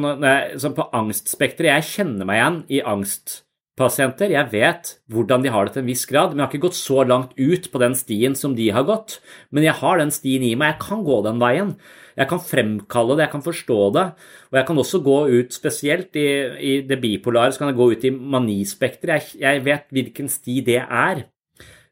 [0.62, 3.42] så på angstspekteret Jeg kjenner meg igjen i angst
[3.82, 4.32] pasienter.
[4.32, 6.78] Jeg vet hvordan de har det til en viss grad, men jeg har ikke gått
[6.80, 9.18] så langt ut på den stien som de har gått.
[9.52, 11.76] Men jeg har den stien i meg, jeg kan gå den veien.
[12.20, 14.06] Jeg kan fremkalle det, jeg kan forstå det.
[14.52, 16.28] Og jeg kan også gå ut spesielt i,
[16.72, 19.34] i det bipolare, så kan jeg gå ut i manispekteret.
[19.36, 21.26] Jeg, jeg, vet hvilken sti det er.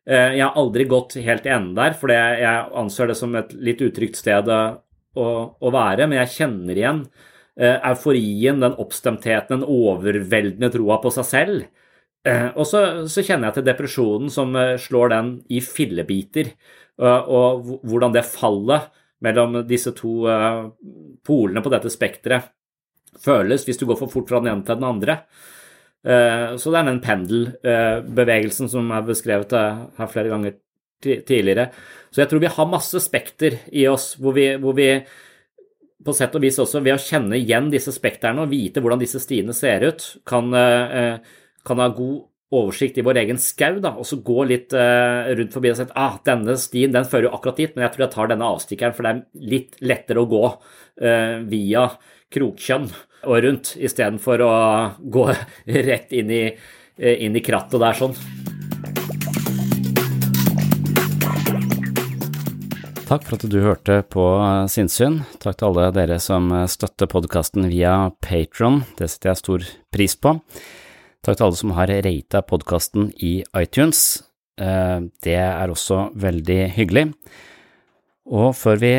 [0.05, 3.55] Eh, jeg har aldri gått helt til enden der, for jeg anser det som et
[3.57, 4.61] litt utrygt sted å,
[5.17, 7.03] å være, men jeg kjenner igjen
[7.59, 11.65] Eh, euforien, den oppstemtheten, den overveldende troa på seg selv.
[12.29, 16.53] Eh, og så, så, kjenner jeg til depresjonen som eh, slår den i fillebiter,
[16.99, 18.89] og, og hvordan det fallet
[19.23, 20.25] mellom disse to
[21.23, 22.49] polene på dette spekteret
[23.23, 25.15] føles hvis du går for fort fra den ene til den andre.
[26.03, 30.57] Så det er den pendelbevegelsen som er beskrevet her flere ganger
[30.99, 31.69] tidligere.
[32.11, 34.89] Så jeg tror vi har masse spekter i oss hvor vi, hvor vi
[36.03, 39.23] på sett og vis også ved å kjenne igjen disse spekterne og vite hvordan disse
[39.23, 40.51] stiene ser ut, kan,
[41.69, 45.69] kan ha god oversikt i vår egen skau, og så gå litt uh, rundt forbi
[45.69, 48.13] og si at ah, denne stien den fører jo akkurat dit, men jeg tror jeg
[48.15, 51.85] tar denne avstikkeren, for det er litt lettere å gå uh, via
[52.33, 52.89] Krokkjønn
[53.29, 54.53] og rundt, istedenfor å
[55.13, 55.27] gå
[55.91, 58.17] rett inn i, uh, inn i krattet der sånn.
[63.09, 64.25] Takk for at du hørte på
[64.69, 65.23] Sinnsyn.
[65.41, 68.83] Takk til alle dere som støtter podkasten via Patron.
[68.99, 70.35] Det setter jeg stor pris på.
[71.19, 74.21] Takk til alle som har rata podkasten i iTunes.
[74.55, 77.09] Eh, det er også veldig hyggelig.
[78.29, 78.91] Og før vi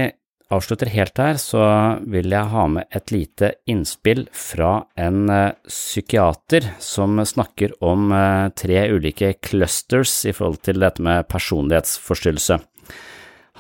[0.53, 1.63] avslutter helt her, så
[2.11, 8.51] vil jeg ha med et lite innspill fra en eh, psykiater som snakker om eh,
[8.53, 12.61] tre ulike clusters i forhold til dette med personlighetsforstyrrelse.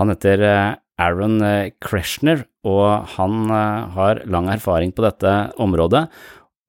[0.00, 0.44] Han heter
[1.00, 1.40] Aaron
[1.80, 3.48] Kreshner, og han
[3.96, 6.06] har lang erfaring på dette området,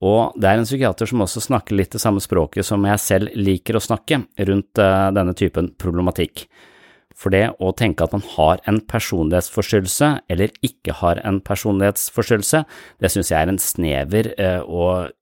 [0.02, 3.34] og det er en psykiater som også snakker litt det samme språket som jeg selv
[3.38, 6.48] liker å snakke rundt uh, denne typen problematikk.
[7.14, 12.64] For det å tenke at man har en personlighetsforstyrrelse eller ikke har en personlighetsforstyrrelse,
[12.98, 15.12] det synes jeg er en snever uh, og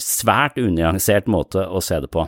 [0.00, 2.26] svært unyansert måte å se det på.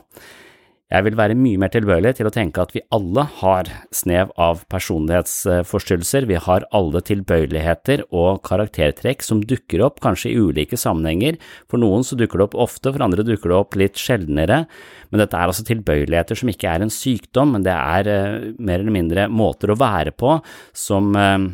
[0.93, 4.61] Jeg vil være mye mer tilbøyelig til å tenke at vi alle har snev av
[4.73, 11.39] personlighetsforstyrrelser, vi har alle tilbøyeligheter og karaktertrekk som dukker opp kanskje i ulike sammenhenger,
[11.73, 14.67] for noen så dukker det opp ofte, for andre dukker det opp litt sjeldnere,
[15.09, 18.85] men dette er altså tilbøyeligheter som ikke er en sykdom, men det er eh, mer
[18.85, 20.37] eller mindre måter å være på
[20.77, 21.49] som eh,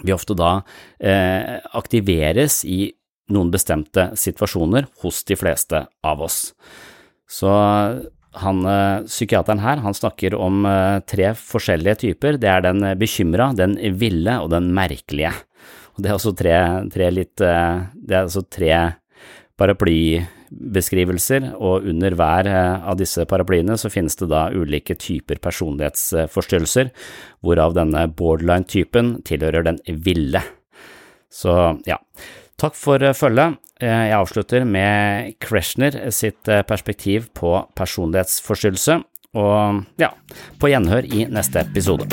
[0.00, 0.56] vi ofte da
[1.04, 2.86] eh, aktiveres i
[3.34, 6.46] noen bestemte situasjoner hos de fleste av oss.
[7.28, 7.52] Så
[8.42, 12.38] han, eh, psykiateren her han snakker om eh, tre forskjellige typer.
[12.40, 15.32] Det er den bekymra, den ville og den merkelige.
[15.94, 16.56] Og det er også tre,
[16.90, 18.74] tre litt eh, Det er altså tre
[19.54, 26.90] paraplybeskrivelser, og under hver av disse paraplyene så finnes det da ulike typer personlighetsforstyrrelser,
[27.38, 30.42] hvorav denne borderline-typen tilhører den ville.
[31.30, 31.54] Så
[31.86, 32.00] ja.
[32.60, 33.56] Takk for eh, følget.
[33.82, 39.00] Eh, jeg avslutter med Kreshner sitt eh, perspektiv på personlighetsforstyrrelse,
[39.34, 40.12] og ja,
[40.62, 42.06] på gjenhør i neste episode.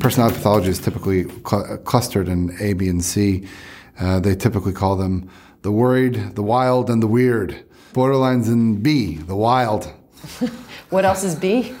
[0.00, 3.46] Personality pathology is typically cl clustered in A, B, and C.
[4.00, 5.28] Uh, they typically call them
[5.62, 7.54] the worried, the wild, and the weird.
[7.92, 9.92] Borderlines in B, the wild.
[10.90, 11.72] what else is B?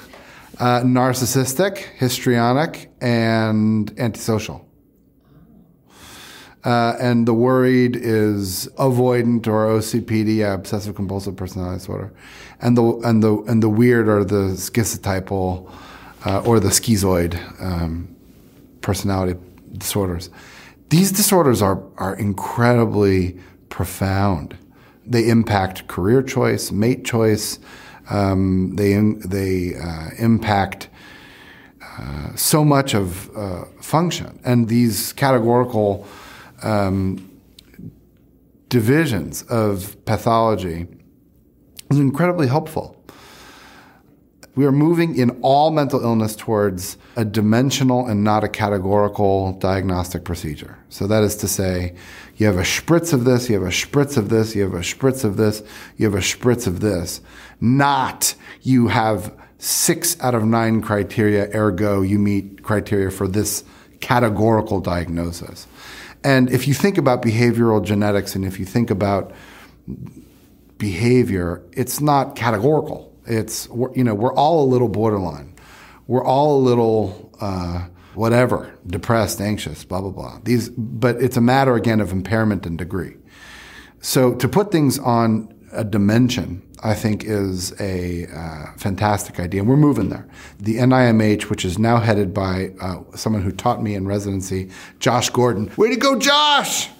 [0.60, 4.68] Uh, narcissistic, histrionic, and antisocial.
[6.64, 12.12] Uh, and the worried is avoidant or OCPD, yeah, obsessive compulsive personality disorder,
[12.60, 15.68] and the and the and the weird are the schizotypal
[16.24, 18.14] uh, or the schizoid um,
[18.80, 19.38] personality
[19.76, 20.30] disorders.
[20.90, 24.56] These disorders are are incredibly profound.
[25.04, 27.58] They impact career choice, mate choice.
[28.08, 30.90] Um, they they uh, impact
[31.98, 36.06] uh, so much of uh, function, and these categorical
[36.62, 37.30] um,
[38.68, 40.86] divisions of pathology
[41.90, 42.96] is incredibly helpful.
[44.54, 50.24] We are moving in all mental illness towards a dimensional and not a categorical diagnostic
[50.24, 50.76] procedure.
[50.90, 51.94] So that is to say,
[52.36, 54.78] you have a spritz of this, you have a spritz of this, you have a
[54.78, 55.62] spritz of this,
[55.96, 57.22] you have a spritz of this.
[57.60, 63.64] Not you have six out of nine criteria, ergo you meet criteria for this
[64.00, 65.66] categorical diagnosis.
[66.24, 69.32] And if you think about behavioral genetics and if you think about
[70.78, 73.12] behavior, it's not categorical.
[73.26, 75.54] It's, you know, we're all a little borderline.
[76.06, 80.38] We're all a little, uh, whatever, depressed, anxious, blah, blah, blah.
[80.42, 83.16] These, but it's a matter again of impairment and degree.
[84.00, 89.60] So to put things on a dimension, I think is a uh, fantastic idea.
[89.60, 90.26] And we're moving there.
[90.58, 95.30] The NIMH, which is now headed by uh, someone who taught me in residency, Josh
[95.30, 95.70] Gordon.
[95.76, 96.90] Way to go, Josh!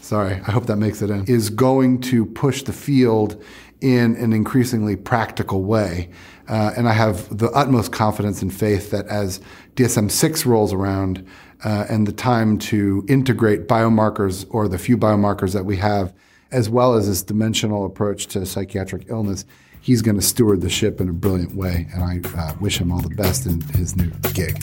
[0.00, 1.24] Sorry, I hope that makes it in.
[1.26, 3.42] Is going to push the field
[3.80, 6.10] in an increasingly practical way.
[6.48, 9.40] Uh, and I have the utmost confidence and faith that as
[9.76, 11.26] DSM 6 rolls around
[11.64, 16.12] uh, and the time to integrate biomarkers or the few biomarkers that we have
[16.52, 19.44] as well as this dimensional approach to psychiatric illness,
[19.80, 21.86] he's going to steward the ship in a brilliant way.
[21.92, 24.62] And I uh, wish him all the best in his new gig.